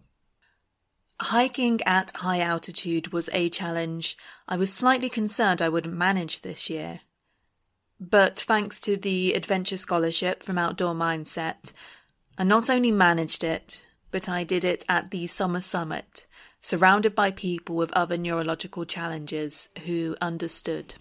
Hiking 1.21 1.79
at 1.85 2.11
high 2.17 2.41
altitude 2.41 3.13
was 3.13 3.29
a 3.31 3.47
challenge 3.47 4.17
I 4.45 4.57
was 4.57 4.73
slightly 4.73 5.07
concerned 5.07 5.61
I 5.61 5.69
wouldn't 5.69 5.95
manage 5.95 6.41
this 6.41 6.69
year. 6.69 6.99
But 7.99 8.39
thanks 8.39 8.79
to 8.81 8.97
the 8.97 9.33
Adventure 9.33 9.77
Scholarship 9.77 10.43
from 10.43 10.57
Outdoor 10.57 10.93
Mindset, 10.93 11.71
I 12.37 12.43
not 12.43 12.69
only 12.69 12.91
managed 12.91 13.43
it, 13.43 13.87
but 14.11 14.27
I 14.27 14.43
did 14.43 14.65
it 14.65 14.83
at 14.89 15.11
the 15.11 15.27
Summer 15.27 15.61
Summit, 15.61 16.27
surrounded 16.59 17.15
by 17.15 17.31
people 17.31 17.75
with 17.75 17.93
other 17.93 18.17
neurological 18.17 18.85
challenges 18.85 19.69
who 19.85 20.17
understood. 20.21 20.95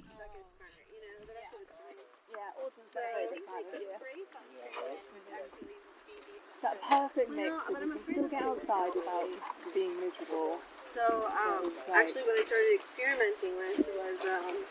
that 6.64 6.80
perfect 6.80 7.30
mix 7.30 7.52
of 7.68 7.82
you 7.82 7.92
can 7.92 8.00
still 8.08 8.28
get 8.28 8.42
outside 8.42 8.90
without 8.96 9.28
being 9.74 9.92
miserable. 10.00 10.56
So 10.94 11.28
um, 11.28 11.70
actually, 11.92 12.22
what 12.22 12.40
I 12.40 12.44
started 12.44 12.72
experimenting 12.74 13.52
with 13.58 13.84
was 13.84 14.18
um, 14.24 14.64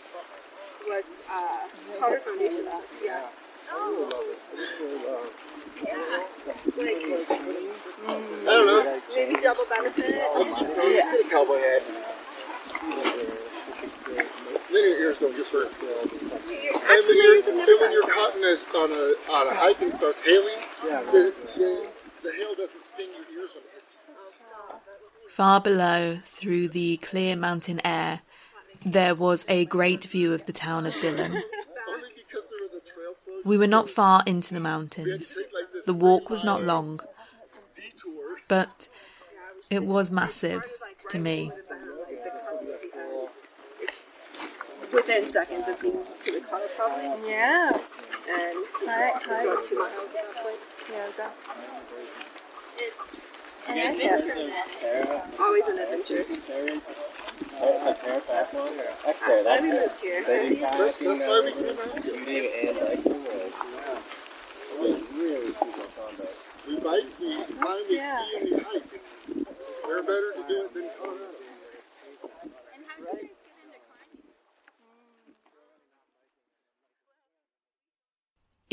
was 0.87 1.03
uh, 1.29 1.67
powder 1.99 2.19
foundation. 2.19 2.65
Yeah. 3.03 3.27
Oh. 3.71 4.35
Yeah. 5.83 6.23
Like, 6.77 7.01
I 8.05 8.09
don't 8.45 8.67
know. 8.67 9.01
Maybe 9.15 9.35
double 9.41 9.65
benefit. 9.69 10.09
Yeah. 10.09 11.29
Cowboy 11.29 11.59
hat. 11.59 11.83
Then 14.71 14.83
your 14.83 14.97
ears 15.01 15.17
don't 15.17 15.35
get 15.35 15.51
burnt. 15.51 15.71
And 15.81 17.01
when, 17.07 17.17
you're, 17.17 17.37
and 17.37 17.57
when 17.57 17.91
you're 17.91 18.07
caught 18.07 18.35
in 18.35 18.43
a, 18.43 18.55
on 18.77 18.91
a 18.91 19.13
on 19.31 19.47
a 19.47 19.55
hike 19.55 19.81
and 19.81 19.93
starts 19.93 20.21
hailing, 20.21 20.61
the, 20.81 21.33
the, 21.55 21.87
the 22.23 22.31
hail 22.31 22.55
doesn't 22.55 22.83
sting 22.83 23.09
your 23.09 23.25
ears 23.39 23.51
when 23.53 23.63
it 23.63 23.69
hits 23.75 23.93
you. 23.93 25.29
Far 25.29 25.61
below, 25.61 26.17
through 26.23 26.67
the 26.69 26.97
clear 26.97 27.35
mountain 27.35 27.79
air, 27.85 28.21
there 28.85 29.15
was 29.15 29.45
a 29.47 29.65
great 29.65 30.03
view 30.05 30.33
of 30.33 30.45
the 30.45 30.53
town 30.53 30.85
of 30.85 30.99
Dillon. 30.99 31.41
We 33.45 33.57
were 33.57 33.67
not 33.67 33.89
far 33.89 34.23
into 34.25 34.53
the 34.53 34.61
mountains. 34.61 35.37
The 35.85 35.93
walk 35.93 36.29
was 36.29 36.45
not 36.45 36.63
long, 36.63 37.01
but 38.47 38.87
it 39.69 39.83
was 39.83 40.11
massive 40.11 40.63
to 41.09 41.19
me. 41.19 41.51
Within 44.93 45.29
seconds 45.33 45.67
of 45.67 45.81
being 45.81 45.99
to 46.23 46.31
the 46.31 46.39
car, 46.39 46.61
probably. 46.77 47.29
Yeah. 47.29 47.71
And 48.29 48.57
Hi, 48.85 49.11
hi. 49.25 49.43
so 49.43 49.61
two 49.61 49.77
miles 49.77 49.91
roughly. 50.15 50.53
Yeah, 50.89 51.07
that. 51.17 51.35
It's 52.77 52.95
an 53.67 53.77
adventure. 53.77 55.21
Always 55.37 55.67
an 55.67 55.79
adventure. 55.79 56.25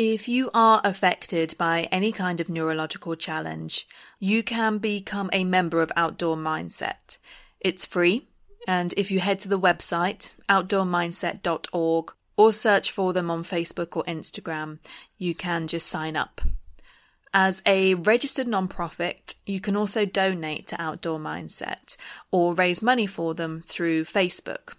If 0.02 0.28
you 0.28 0.50
are 0.54 0.80
affected 0.82 1.54
by 1.58 1.86
any 1.92 2.10
kind 2.10 2.40
of 2.40 2.48
neurological 2.48 3.16
challenge, 3.16 3.86
you 4.18 4.42
can 4.42 4.78
become 4.78 5.28
a 5.30 5.44
member 5.44 5.82
of 5.82 5.92
Outdoor 5.94 6.36
Mindset. 6.36 7.18
It's 7.60 7.84
free, 7.84 8.29
and 8.66 8.94
if 8.96 9.10
you 9.10 9.20
head 9.20 9.40
to 9.40 9.48
the 9.48 9.58
website 9.58 10.36
outdoormindset.org 10.48 12.12
or 12.36 12.52
search 12.52 12.90
for 12.90 13.12
them 13.12 13.30
on 13.30 13.42
Facebook 13.42 13.96
or 13.96 14.04
Instagram, 14.04 14.78
you 15.18 15.34
can 15.34 15.66
just 15.66 15.88
sign 15.88 16.16
up. 16.16 16.40
As 17.32 17.62
a 17.64 17.94
registered 17.94 18.46
nonprofit, 18.46 19.34
you 19.46 19.60
can 19.60 19.76
also 19.76 20.04
donate 20.04 20.66
to 20.68 20.82
Outdoor 20.82 21.18
Mindset 21.18 21.96
or 22.32 22.54
raise 22.54 22.82
money 22.82 23.06
for 23.06 23.34
them 23.34 23.62
through 23.66 24.04
Facebook. 24.04 24.74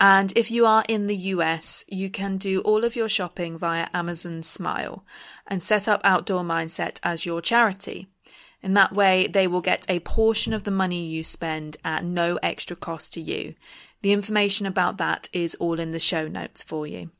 And 0.00 0.32
if 0.34 0.50
you 0.50 0.64
are 0.64 0.84
in 0.88 1.08
the 1.08 1.16
US, 1.16 1.84
you 1.86 2.08
can 2.08 2.38
do 2.38 2.62
all 2.62 2.84
of 2.84 2.96
your 2.96 3.08
shopping 3.08 3.58
via 3.58 3.88
Amazon 3.92 4.42
Smile 4.42 5.04
and 5.46 5.62
set 5.62 5.86
up 5.86 6.00
Outdoor 6.04 6.42
Mindset 6.42 6.98
as 7.02 7.26
your 7.26 7.42
charity. 7.42 8.08
In 8.62 8.74
that 8.74 8.92
way, 8.92 9.26
they 9.26 9.46
will 9.46 9.60
get 9.60 9.86
a 9.88 10.00
portion 10.00 10.52
of 10.52 10.64
the 10.64 10.70
money 10.70 11.04
you 11.04 11.22
spend 11.22 11.76
at 11.84 12.04
no 12.04 12.38
extra 12.42 12.76
cost 12.76 13.12
to 13.14 13.20
you. 13.20 13.54
The 14.02 14.12
information 14.12 14.66
about 14.66 14.98
that 14.98 15.28
is 15.32 15.54
all 15.56 15.80
in 15.80 15.92
the 15.92 15.98
show 15.98 16.28
notes 16.28 16.62
for 16.62 16.86
you. 16.86 17.10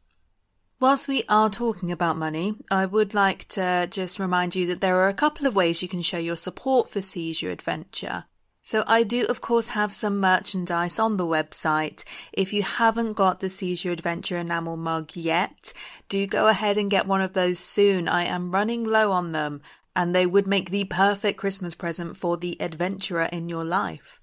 Whilst 0.81 1.09
we 1.09 1.25
are 1.29 1.51
talking 1.51 1.93
about 1.93 2.17
money, 2.17 2.55
I 2.71 2.87
would 2.87 3.13
like 3.13 3.47
to 3.49 3.87
just 3.91 4.19
remind 4.19 4.57
you 4.57 4.67
that 4.69 4.81
there 4.81 4.97
are 4.97 5.09
a 5.09 5.15
couple 5.15 5.47
of 5.47 5.55
ways 5.55 5.83
you 5.83 5.89
can 5.89 6.01
show 6.01 6.17
your 6.17 6.37
support 6.37 6.91
for 6.91 7.03
Seize 7.03 7.43
Your 7.43 7.53
Adventure. 7.53 8.25
So 8.63 8.85
I 8.87 9.03
do, 9.03 9.25
of 9.27 9.41
course, 9.41 9.69
have 9.69 9.93
some 9.93 10.21
merchandise 10.21 10.99
on 10.99 11.17
the 11.17 11.27
website. 11.27 12.05
If 12.33 12.53
you 12.53 12.63
haven't 12.63 13.15
got 13.15 13.41
the 13.41 13.51
Seize 13.51 13.85
Your 13.85 13.93
Adventure 13.93 14.39
enamel 14.39 14.77
mug 14.77 15.11
yet, 15.15 15.73
do 16.09 16.27
go 16.27 16.47
ahead 16.47 16.79
and 16.79 16.91
get 16.91 17.07
one 17.07 17.21
of 17.21 17.33
those 17.33 17.59
soon. 17.59 18.07
I 18.09 18.25
am 18.25 18.53
running 18.53 18.85
low 18.85 19.13
on 19.13 19.33
them, 19.33 19.61
and 19.95 20.15
they 20.15 20.27
would 20.27 20.47
make 20.47 20.71
the 20.71 20.85
perfect 20.85 21.39
Christmas 21.39 21.75
present 21.75 22.17
for 22.17 22.37
the 22.37 22.57
adventurer 22.61 23.29
in 23.33 23.49
your 23.49 23.65
life. 23.65 24.21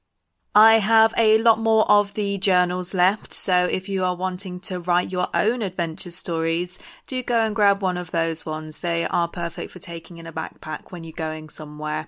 I 0.56 0.80
have 0.80 1.14
a 1.18 1.38
lot 1.38 1.60
more 1.60 1.90
of 1.90 2.16
the 2.16 2.40
journals 2.40 2.96
left, 2.96 3.32
so 3.32 3.66
if 3.66 3.88
you 3.88 4.04
are 4.04 4.16
wanting 4.16 4.60
to 4.62 4.80
write 4.80 5.12
your 5.12 5.28
own 5.34 5.62
adventure 5.62 6.10
stories, 6.10 6.80
do 7.06 7.22
go 7.22 7.46
and 7.46 7.56
grab 7.56 7.82
one 7.82 7.96
of 7.96 8.10
those 8.10 8.44
ones. 8.44 8.80
They 8.80 9.06
are 9.06 9.28
perfect 9.28 9.70
for 9.72 9.78
taking 9.78 10.18
in 10.18 10.26
a 10.26 10.34
backpack 10.34 10.92
when 10.92 11.04
you're 11.04 11.14
going 11.14 11.50
somewhere. 11.50 12.08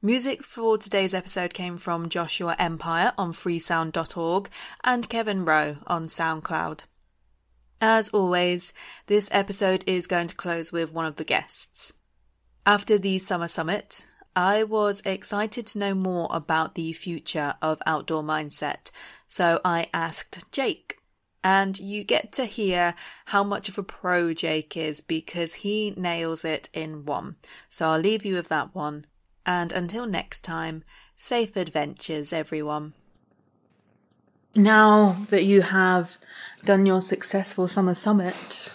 Music 0.00 0.42
for 0.42 0.78
today's 0.78 1.12
episode 1.12 1.52
came 1.52 1.76
from 1.76 2.08
Joshua 2.08 2.56
Empyre 2.58 3.12
on 3.18 3.32
freesound.org 3.32 4.48
and 4.82 5.08
Kevin 5.08 5.44
Rowe 5.44 5.76
on 5.86 6.06
SoundCloud. 6.06 6.84
As 7.80 8.08
always, 8.08 8.72
this 9.08 9.28
episode 9.30 9.84
is 9.86 10.06
going 10.06 10.28
to 10.28 10.34
close 10.34 10.72
with 10.72 10.92
one 10.92 11.04
of 11.04 11.16
the 11.16 11.24
guests. 11.24 11.92
After 12.64 12.96
the 12.96 13.18
summer 13.18 13.48
summit, 13.48 14.04
I 14.36 14.62
was 14.62 15.02
excited 15.04 15.66
to 15.68 15.78
know 15.78 15.94
more 15.94 16.28
about 16.30 16.76
the 16.76 16.92
future 16.92 17.54
of 17.60 17.82
outdoor 17.86 18.22
mindset, 18.22 18.92
so 19.26 19.60
I 19.64 19.88
asked 19.92 20.44
Jake. 20.52 20.98
And 21.42 21.76
you 21.80 22.04
get 22.04 22.30
to 22.34 22.44
hear 22.44 22.94
how 23.26 23.42
much 23.42 23.68
of 23.68 23.78
a 23.78 23.82
pro 23.82 24.32
Jake 24.32 24.76
is 24.76 25.00
because 25.00 25.54
he 25.54 25.92
nails 25.96 26.44
it 26.44 26.68
in 26.72 27.04
one. 27.04 27.34
So 27.68 27.88
I'll 27.88 27.98
leave 27.98 28.24
you 28.24 28.36
with 28.36 28.48
that 28.50 28.72
one. 28.76 29.06
And 29.44 29.72
until 29.72 30.06
next 30.06 30.42
time, 30.42 30.84
safe 31.16 31.56
adventures, 31.56 32.32
everyone. 32.32 32.92
Now 34.54 35.16
that 35.30 35.42
you 35.42 35.62
have 35.62 36.16
done 36.64 36.86
your 36.86 37.00
successful 37.00 37.66
summer 37.66 37.94
summit, 37.94 38.72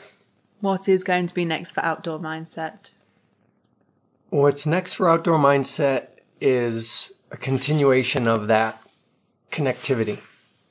what 0.60 0.90
is 0.90 1.06
going 1.06 1.28
to 1.28 1.34
be 1.34 1.46
next 1.46 1.72
for 1.72 1.86
Outdoor 1.86 2.20
Mindset? 2.20 2.94
What's 4.30 4.66
next 4.66 4.96
for 4.96 5.10
Outdoor 5.10 5.40
Mindset 5.40 6.08
is 6.42 7.14
a 7.32 7.38
continuation 7.38 8.28
of 8.28 8.48
that 8.48 8.78
connectivity. 9.50 10.20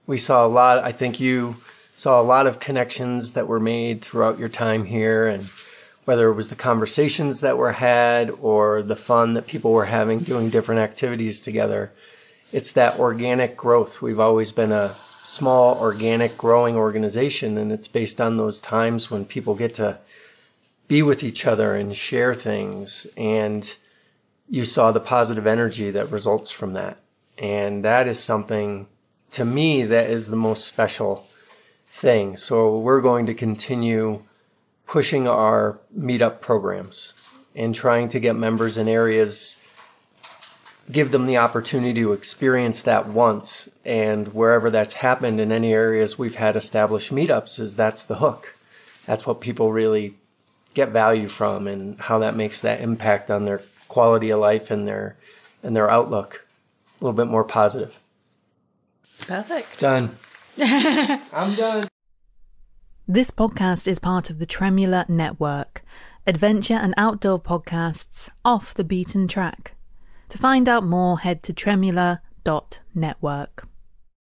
We 0.07 0.19
saw 0.19 0.45
a 0.45 0.49
lot, 0.49 0.85
I 0.85 0.93
think 0.93 1.21
you 1.21 1.57
saw 1.95 2.21
a 2.21 2.23
lot 2.23 2.47
of 2.47 2.61
connections 2.61 3.33
that 3.33 3.49
were 3.49 3.59
made 3.59 4.03
throughout 4.03 4.39
your 4.39 4.51
time 4.51 4.85
here, 4.85 5.27
and 5.27 5.49
whether 6.05 6.29
it 6.29 6.35
was 6.35 6.51
the 6.51 6.55
conversations 6.55 7.41
that 7.41 7.57
were 7.57 7.73
had 7.73 8.29
or 8.29 8.83
the 8.83 8.95
fun 8.95 9.33
that 9.35 9.47
people 9.47 9.73
were 9.73 9.87
having 9.87 10.19
doing 10.19 10.51
different 10.51 10.83
activities 10.83 11.41
together, 11.41 11.91
it's 12.53 12.73
that 12.73 12.99
organic 12.99 13.57
growth. 13.57 14.03
We've 14.03 14.21
always 14.21 14.53
been 14.53 14.73
a 14.73 14.95
small, 15.25 15.79
organic, 15.79 16.37
growing 16.37 16.77
organization, 16.77 17.57
and 17.57 17.73
it's 17.73 17.89
based 17.89 18.21
on 18.21 18.37
those 18.37 18.61
times 18.61 19.11
when 19.11 19.25
people 19.25 19.55
get 19.55 19.77
to 19.77 19.99
be 20.89 21.03
with 21.03 21.23
each 21.23 21.47
other 21.47 21.75
and 21.75 21.97
share 21.97 22.35
things. 22.35 23.07
And 23.17 23.77
you 24.49 24.65
saw 24.65 24.93
the 24.93 25.01
positive 25.01 25.47
energy 25.47 25.91
that 25.91 26.11
results 26.13 26.51
from 26.51 26.75
that. 26.75 26.99
And 27.39 27.85
that 27.85 28.09
is 28.09 28.23
something, 28.23 28.87
to 29.33 29.45
me, 29.45 29.85
that 29.85 30.11
is 30.11 30.29
the 30.29 30.37
most 30.37 30.67
special 30.67 31.27
thing. 31.89 32.37
So 32.37 32.79
we're 32.79 33.01
going 33.01 33.27
to 33.27 33.35
continue 33.35 34.23
pushing 34.87 35.29
our 35.29 35.79
meetup 35.97 36.41
programs 36.41 37.13
and 37.55 37.75
trying 37.75 38.09
to 38.09 38.21
get 38.21 38.37
members 38.37 38.79
in 38.79 38.89
areas 38.89 39.61
give 40.91 41.11
them 41.11 41.27
the 41.27 41.39
opportunity 41.39 42.03
to 42.03 42.13
experience 42.13 42.83
that 42.83 43.09
once 43.09 43.69
and 43.85 44.29
wherever 44.29 44.71
that's 44.71 44.95
happened 44.95 45.41
in 45.41 45.51
any 45.51 45.73
areas 45.73 46.19
we've 46.19 46.37
had 46.37 46.57
established 46.57 47.13
meetups 47.13 47.59
is 47.59 47.77
that's 47.77 48.05
the 48.05 48.15
hook 48.15 48.55
that's 49.05 49.27
what 49.27 49.41
people 49.41 49.73
really 49.73 50.15
get 50.77 50.91
value 50.91 51.27
from 51.27 51.67
and 51.67 51.99
how 51.99 52.19
that 52.19 52.37
makes 52.37 52.61
that 52.61 52.83
impact 52.83 53.31
on 53.31 53.47
their 53.47 53.63
quality 53.89 54.29
of 54.29 54.39
life 54.39 54.71
and 54.71 54.87
their 54.87 55.17
and 55.63 55.75
their 55.75 55.91
outlook 55.91 56.47
a 57.01 57.05
little 57.05 57.17
bit 57.17 57.29
more 57.29 57.45
positive. 57.45 57.99
Perfect. 59.27 59.81
Done. 59.81 60.15
I'm 60.61 61.55
done. 61.55 61.89
This 63.09 63.31
podcast 63.31 63.89
is 63.89 63.99
part 63.99 64.29
of 64.29 64.39
the 64.39 64.47
Tremula 64.47 65.09
Network, 65.09 65.83
adventure 66.27 66.75
and 66.75 66.93
outdoor 66.99 67.41
podcasts 67.41 68.29
off 68.45 68.75
the 68.75 68.85
beaten 68.85 69.27
track. 69.27 69.77
To 70.29 70.37
find 70.37 70.69
out 70.69 70.85
more, 70.85 71.21
head 71.21 71.43
to 71.45 71.55
tremula.network. 71.55 73.69